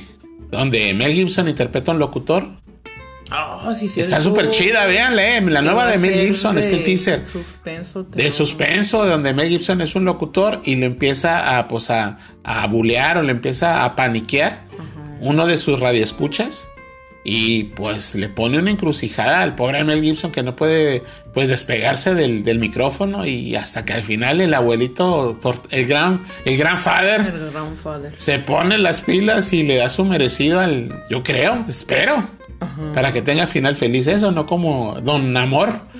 [0.53, 2.62] Donde Mel Gibson interpreta a un locutor
[3.34, 5.40] Oh, sí, está súper chida, véanle.
[5.40, 7.24] La nueva de Mel Gibson, de este el teaser.
[7.24, 11.90] Suspenso, de suspenso, de donde Mel Gibson es un locutor y le empieza a, pues,
[11.90, 14.64] a, a bulear o le empieza a paniquear
[15.20, 16.68] uno de sus radioescuchas
[17.24, 21.02] y pues le pone una encrucijada al pobre Mel Gibson que no puede
[21.32, 25.38] pues despegarse del, del micrófono y hasta que al final el abuelito,
[25.70, 28.12] el gran, el gran father, El grandfather.
[28.16, 32.28] se pone las pilas y le da su merecido al, yo creo, espero,
[32.94, 35.92] para que tenga final feliz eso, no como Don Amor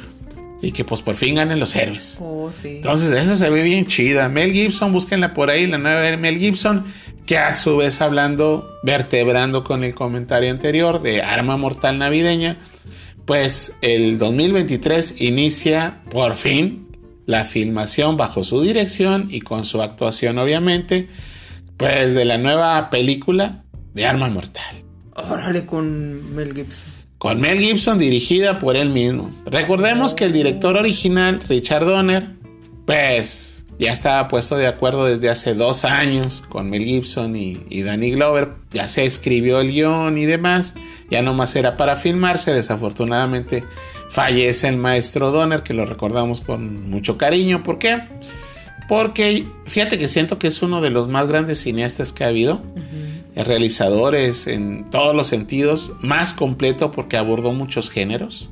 [0.63, 2.19] y que pues por fin ganen los héroes.
[2.21, 2.77] Oh, sí.
[2.77, 4.29] Entonces, esa se ve bien chida.
[4.29, 6.85] Mel Gibson, búsquenla por ahí, la nueva de Mel Gibson,
[7.27, 12.59] que a su vez hablando, vertebrando con el comentario anterior de Arma Mortal Navideña,
[13.25, 16.89] pues el 2023 inicia por fin
[17.27, 21.09] la filmación bajo su dirección y con su actuación obviamente,
[21.77, 23.65] pues de la nueva película
[23.95, 24.83] de Arma Mortal.
[25.15, 26.91] Órale con Mel Gibson.
[27.19, 29.31] Con Mel Gibson dirigida por él mismo.
[29.47, 32.31] Recordemos que el director original, Richard Donner,
[32.85, 37.83] pues ya estaba puesto de acuerdo desde hace dos años con Mel Gibson y, y
[37.83, 38.51] Danny Glover.
[38.71, 40.77] Ya se escribió el guion y demás.
[41.11, 42.53] Ya nomás era para filmarse.
[42.53, 43.65] Desafortunadamente
[44.09, 47.65] fallece el maestro Donner, que lo recordamos con mucho cariño.
[47.65, 48.03] ¿Por qué?
[48.89, 52.63] Porque fíjate que siento que es uno de los más grandes cineastas que ha habido
[53.35, 58.51] realizadores en todos los sentidos, más completo porque abordó muchos géneros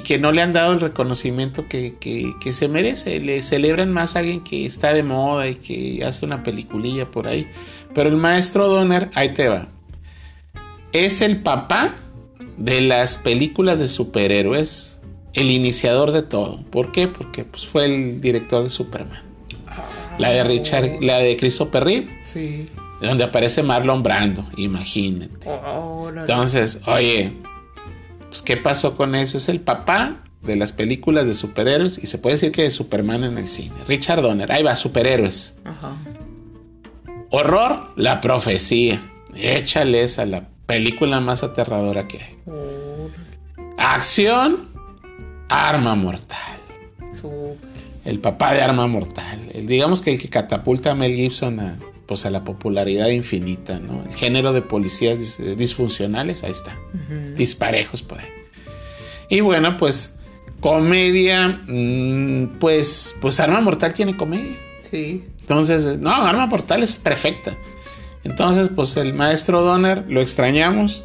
[0.00, 3.20] y que no le han dado el reconocimiento que, que, que, se merece.
[3.20, 7.28] Le celebran más a alguien que está de moda y que hace una peliculilla por
[7.28, 7.46] ahí.
[7.94, 9.68] Pero el maestro Donner, ahí te va.
[10.92, 11.94] Es el papá
[12.56, 15.00] de las películas de superhéroes,
[15.34, 16.62] el iniciador de todo.
[16.70, 17.06] ¿Por qué?
[17.06, 19.22] Porque pues, fue el director de Superman.
[20.18, 22.20] La de Richard, la de Christopher Reeve.
[22.22, 22.68] Sí.
[23.02, 25.48] Donde aparece Marlon Brando, imagínate.
[25.48, 26.20] Órale.
[26.20, 27.32] Entonces, oye,
[28.30, 29.36] pues ¿qué pasó con eso?
[29.36, 33.24] Es el papá de las películas de superhéroes y se puede decir que de Superman
[33.24, 33.74] en el cine.
[33.86, 35.54] Richard Donner, ahí va, superhéroes.
[35.64, 35.92] Ajá.
[37.30, 39.02] Horror, la profecía.
[39.34, 42.36] Échale esa, la película más aterradora que hay.
[43.78, 44.68] Acción,
[45.48, 46.58] arma mortal.
[47.18, 47.70] Súper.
[48.04, 49.38] El papá de arma mortal.
[49.52, 51.78] El- digamos que el que catapulta a Mel Gibson a,
[52.10, 54.02] pues a la popularidad infinita, ¿no?
[54.04, 56.76] El género de policías dis- disfuncionales, ahí está.
[57.36, 58.26] Disparejos por ahí.
[59.28, 60.16] Y bueno, pues
[60.58, 64.56] comedia, mm, pues, pues Arma Mortal tiene comedia.
[64.90, 65.22] Sí.
[65.40, 67.56] Entonces, no, Arma Mortal es perfecta.
[68.24, 71.04] Entonces, pues el maestro Donner lo extrañamos.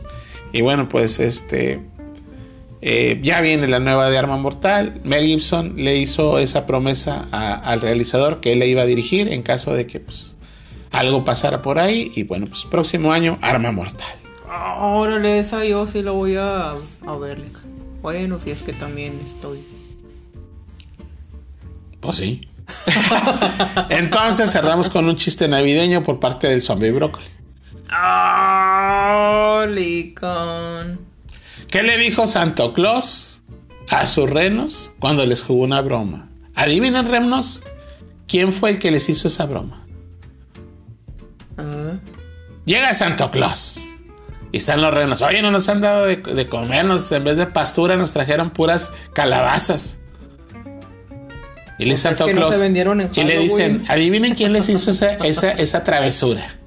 [0.53, 1.81] Y bueno, pues este.
[2.81, 5.01] eh, ya viene la nueva de Arma Mortal.
[5.03, 9.31] Mel Gibson le hizo esa promesa a- al realizador que él le iba a dirigir
[9.31, 10.34] en caso de que pues,
[10.91, 12.11] algo pasara por ahí.
[12.15, 14.15] Y bueno, pues próximo año, Arma Mortal.
[14.77, 17.41] Órale, esa yo sí la voy a, a ver.
[18.01, 19.59] Bueno, si es que también estoy.
[21.99, 22.47] Pues sí.
[23.89, 27.25] Entonces cerramos con un chiste navideño por parte del zombie brócoli.
[29.73, 30.99] Licon.
[31.69, 33.41] ¿Qué le dijo Santo Claus
[33.89, 36.29] a sus renos cuando les jugó una broma?
[36.53, 37.63] Adivinen, renos,
[38.27, 39.84] quién fue el que les hizo esa broma.
[42.65, 43.79] Llega Santo Claus
[44.51, 45.21] y están los renos.
[45.21, 47.11] Oye, no nos han dado de, de comernos.
[47.11, 49.99] En vez de pastura, nos trajeron puras calabazas.
[51.77, 52.59] Y Santo no Claus.
[52.59, 53.85] vendieron y le dicen.
[53.87, 56.57] Adivinen quién les hizo esa, esa, esa travesura.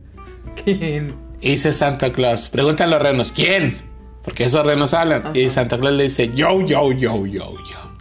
[0.64, 1.14] ¿Quién?
[1.40, 3.76] Y dice Santa Claus, pregunta a los renos, ¿quién?
[4.22, 5.32] Porque esos renos hablan.
[5.34, 7.93] Y Santa Claus le dice, yo, yo, yo, yo, yo.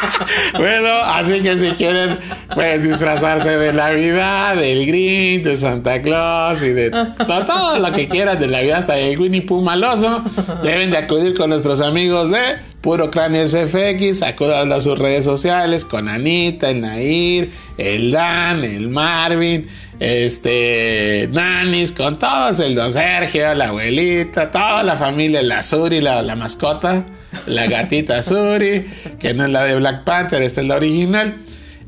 [0.58, 2.18] bueno, así que si quieren,
[2.54, 8.08] pues disfrazarse de Navidad, del Grinch, de Santa Claus y de to- todo lo que
[8.08, 10.22] quieran de Navidad, hasta el Winnie Pooh maloso,
[10.62, 12.38] deben de acudir con nuestros amigos de
[12.80, 18.88] Puro Cráneo SFX, acudan a sus redes sociales con Anita, el Nair, el Dan, el
[18.88, 19.66] Marvin,
[19.98, 26.22] este, Nanis, con todos, el don Sergio, la abuelita, toda la familia, la Suri, la,
[26.22, 27.04] la mascota,
[27.46, 28.86] la gatita Suri,
[29.18, 31.36] que no es la de Black Panther, esta es la original.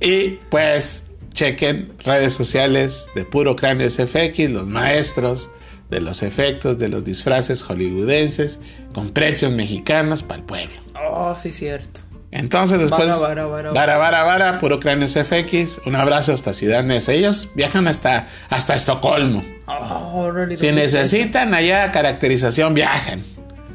[0.01, 5.51] Y pues chequen redes sociales de Puro Cráneo SFX, los maestros
[5.90, 8.61] de los efectos de los disfraces hollywoodenses
[8.92, 10.74] con precios mexicanos para el pueblo.
[11.11, 12.01] Oh, sí, cierto.
[12.30, 13.09] Entonces después...
[13.20, 15.80] Vara, vara, vara, vara, vara, vara, Puro Cráneo SFX.
[15.86, 17.12] Un abrazo hasta Ciudad Neza.
[17.12, 19.42] Ellos viajan hasta, hasta Estocolmo.
[19.66, 23.22] Oh, órale, Si ¿dónde está necesitan allá caracterización, viajan.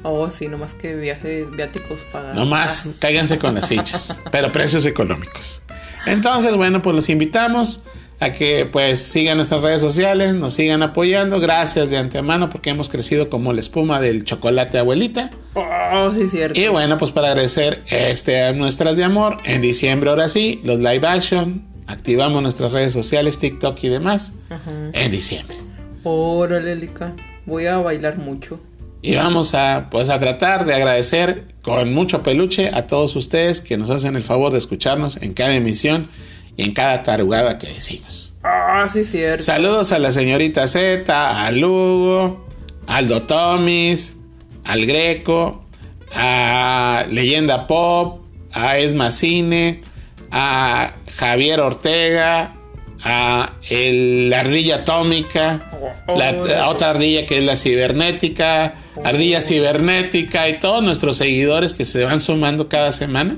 [0.04, 2.36] Oh, sí, nomás que viajes viáticos pagados.
[2.36, 5.62] Nomás cáiganse con las fichas, pero precios económicos.
[6.06, 7.82] Entonces, bueno, pues los invitamos
[8.20, 11.39] a que pues sigan nuestras redes sociales, nos sigan apoyando.
[11.39, 15.32] Gracias de antemano porque hemos crecido como la espuma del chocolate abuelita.
[15.54, 16.60] Oh, sí, cierto.
[16.60, 20.80] Y bueno, pues para agradecer este a nuestras de amor, en diciembre ahora sí, los
[20.80, 24.34] live action activamos nuestras redes sociales, TikTok y demás
[24.93, 25.58] en diciembre.
[26.04, 27.16] Órale, Lican.
[27.45, 28.60] Voy a bailar mucho.
[29.04, 33.78] Y vamos a, pues, a tratar de agradecer con mucho peluche a todos ustedes que
[33.78, 36.10] nos hacen el favor de escucharnos en cada emisión
[36.56, 38.34] y en cada tarugada que decimos.
[38.43, 39.43] Ah, sí, cierto.
[39.43, 42.45] Saludos a la señorita Z, a Lugo,
[42.88, 44.16] Aldo Tomis,
[44.64, 45.66] al Greco,
[46.14, 48.22] a Leyenda Pop,
[48.54, 49.82] a Esma Cine,
[50.32, 52.56] a Javier Ortega,
[53.04, 55.72] a el- la ardilla atómica,
[56.08, 56.30] la,
[56.62, 62.04] a otra ardilla que es la cibernética, ardilla cibernética y todos nuestros seguidores que se
[62.04, 63.38] van sumando cada semana.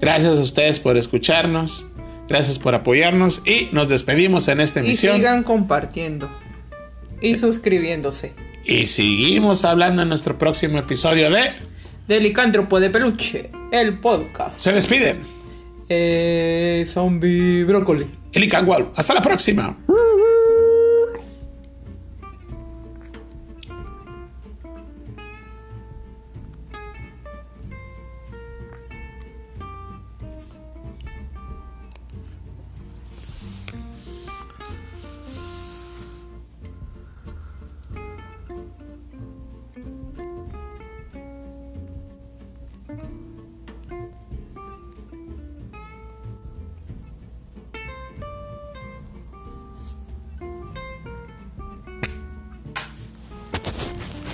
[0.00, 1.86] Gracias a ustedes por escucharnos,
[2.28, 5.16] gracias por apoyarnos y nos despedimos en esta Y emisión.
[5.16, 6.28] sigan compartiendo.
[7.20, 8.34] Y suscribiéndose.
[8.64, 11.52] Y seguimos hablando en nuestro próximo episodio de
[12.06, 14.54] De Licántropo de Peluche, el podcast.
[14.54, 15.18] Se despiden.
[15.88, 18.06] Eh, zombie brócoli.
[18.32, 18.90] El Icangual.
[18.94, 19.76] Hasta la próxima.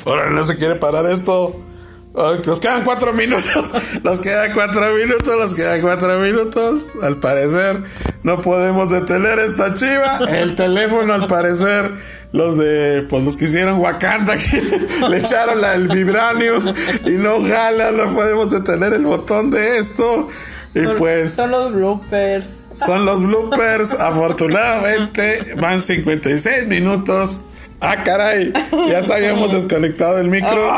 [0.05, 1.55] Ahora no se quiere parar esto.
[2.17, 3.75] Ay, nos quedan cuatro minutos.
[4.05, 5.37] Nos quedan cuatro minutos.
[5.37, 6.91] Nos quedan cuatro minutos.
[7.03, 7.83] Al parecer
[8.23, 10.19] no podemos detener esta chiva.
[10.29, 11.93] El teléfono, al parecer,
[12.33, 14.63] los de, pues los que hicieron Wakanda, que
[15.09, 16.63] le echaron la, el vibranio
[17.05, 17.91] y no jala.
[17.91, 20.29] No podemos detener el botón de esto.
[20.75, 21.35] Y pues.
[21.35, 22.47] Son los bloopers.
[22.75, 23.95] Son los bloopers.
[23.95, 27.41] Afortunadamente van 56 minutos.
[27.85, 28.53] Ah, caray.
[28.89, 30.73] Ya habíamos desconectado el micro.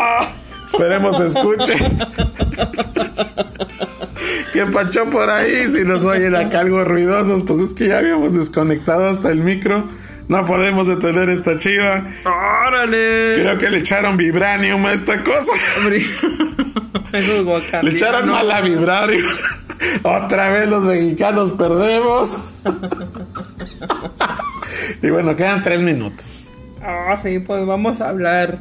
[0.67, 1.75] Esperemos se escuche.
[4.53, 5.71] ¿Qué pachó por ahí?
[5.71, 9.89] Si nos oyen acá algo ruidosos, pues es que ya habíamos desconectado hasta el micro.
[10.29, 12.05] No podemos detener esta chiva.
[12.25, 13.35] ¡Órale!
[13.35, 15.53] Creo que le echaron vibranium a esta cosa.
[17.13, 17.85] Guacamandianos.
[17.85, 19.23] Le echaron mala vibranium.
[20.03, 22.37] Otra vez los mexicanos perdemos.
[25.03, 26.51] y bueno, quedan tres minutos.
[26.89, 28.61] Ah, sí, pues vamos a hablar.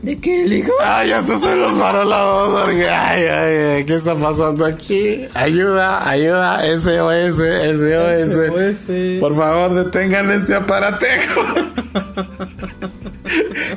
[0.00, 0.72] ¿De qué, Ligo?
[0.84, 2.68] Ay, estos son los farolados.
[2.68, 5.26] Ay, ay, ay, ¿qué está pasando aquí?
[5.34, 8.32] Ayuda, ayuda, SOS, SOS.
[8.32, 9.20] SOS.
[9.20, 11.40] Por favor, detengan este aparatejo.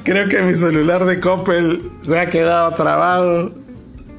[0.04, 3.52] Creo que mi celular de Coppel se ha quedado trabado.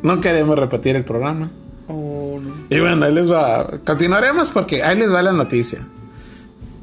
[0.03, 1.53] No queremos repetir el programa.
[1.87, 2.55] Oh, no.
[2.69, 3.69] Y bueno, ahí les va.
[3.87, 5.87] Continuaremos porque ahí les va la noticia.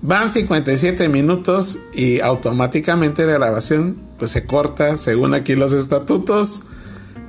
[0.01, 6.61] Van 57 minutos y automáticamente la grabación pues se corta, según aquí los estatutos,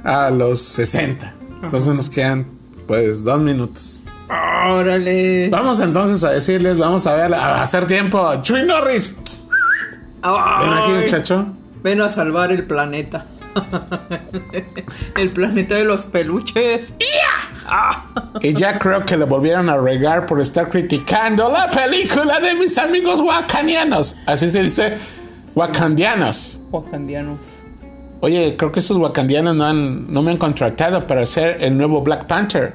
[0.05, 1.35] a los 60.
[1.63, 2.47] Entonces nos quedan
[2.87, 4.03] pues dos minutos.
[4.29, 5.49] ¡Órale!
[5.49, 8.31] Vamos entonces a decirles, vamos a ver, a hacer tiempo.
[8.43, 9.15] Chuy Norris,
[10.23, 11.47] ven aquí muchacho.
[11.83, 13.27] Ven a salvar el planeta.
[15.17, 16.93] el planeta de los peluches.
[18.41, 22.79] Y ya creo que le volvieron a regar por estar criticando la película de mis
[22.79, 24.15] amigos wakandianos.
[24.27, 24.97] Así se dice,
[25.55, 26.61] wakandianos.
[26.71, 27.39] Wakandianos.
[28.21, 32.01] Oye, creo que esos wakandianos no, han, no me han contratado para ser el nuevo
[32.03, 32.75] Black Panther.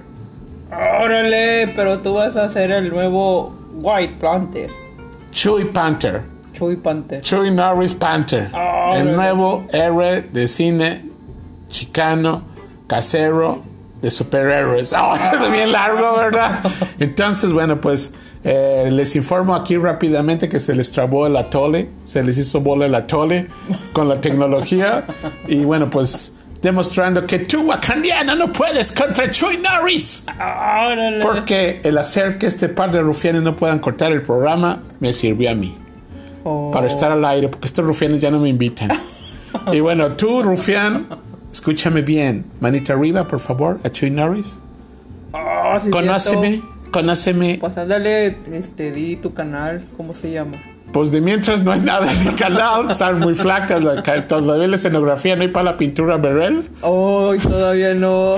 [1.01, 4.69] Órale, pero tú vas a ser el nuevo White Panther.
[5.31, 6.33] Chewie Panther.
[6.53, 7.21] Chuy Panther.
[7.21, 8.49] Chewie Norris Panther.
[8.93, 11.05] El nuevo héroe de cine
[11.69, 12.43] chicano,
[12.87, 13.63] casero,
[14.03, 14.93] de superhéroes.
[14.93, 16.59] Oh, es bien largo, ¿verdad?
[16.99, 22.21] Entonces, bueno, pues eh, les informo aquí rápidamente que se les trabó el atole, se
[22.21, 23.47] les hizo bola el atole
[23.93, 25.05] con la tecnología.
[25.47, 30.23] Y bueno, pues demostrando que tú, wakandiano, no puedes contra Chewie Norris.
[30.37, 31.21] Órale.
[31.21, 35.49] Porque el hacer que este par de rufianes no puedan cortar el programa me sirvió
[35.49, 35.77] a mí
[36.45, 38.89] Oh, para estar al aire, porque estos rufianes ya no me invitan.
[39.71, 41.07] y bueno, tú, rufián,
[41.53, 42.43] escúchame bien.
[42.59, 44.59] Manita arriba, por favor, a Chuy Norris.
[45.31, 47.57] oh, sí, Conóceme, conóceme.
[47.61, 50.57] Pues ándale, este, di tu canal, ¿cómo se llama?
[50.91, 53.81] Pues de mientras no hay nada en mi canal, están muy flacas.
[53.83, 56.69] la ca- Todavía la escenografía no hay para la pintura Berel.
[56.81, 58.35] Oh, todavía no.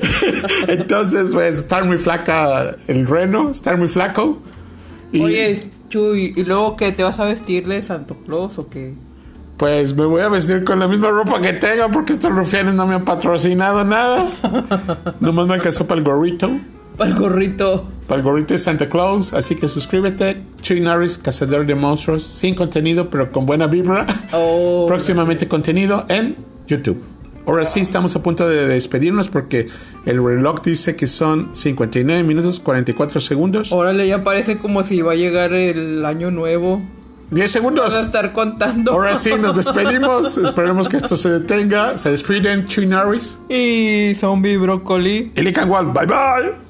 [0.66, 4.38] Entonces, pues, estar muy flaca el reno, estar muy flaco.
[5.12, 6.90] Y Oye, Chuy, ¿y luego qué?
[6.92, 8.94] ¿Te vas a vestir de Santo Claus o qué?
[9.58, 12.86] Pues me voy a vestir con la misma ropa que tengo porque estos rufianes no
[12.86, 14.24] me han patrocinado nada.
[15.20, 16.48] Nomás me alcanzó para el gorrito.
[16.96, 17.88] Para el gorrito.
[18.06, 19.34] Para el gorrito de Santa Claus.
[19.34, 20.42] Así que suscríbete.
[20.60, 22.22] Chuy Norris, Cazador de Monstruos.
[22.22, 24.06] Sin contenido, pero con buena vibra.
[24.32, 26.36] Oh, Próximamente contenido en
[26.68, 27.02] YouTube.
[27.44, 29.68] Ahora sí, estamos a punto de despedirnos porque
[30.04, 33.72] el reloj dice que son 59 minutos 44 segundos.
[33.72, 36.82] Órale, ya parece como si va a llegar el año nuevo.
[37.30, 37.84] 10 segundos.
[37.86, 38.92] Vas a estar contando.
[38.92, 40.36] Ahora sí, nos despedimos.
[40.38, 41.98] Esperemos que esto se detenga.
[41.98, 45.32] Se despiden Chuy Norris Y Zombie Broccoli.
[45.34, 45.92] y Lican Wall.
[45.92, 46.67] Bye bye.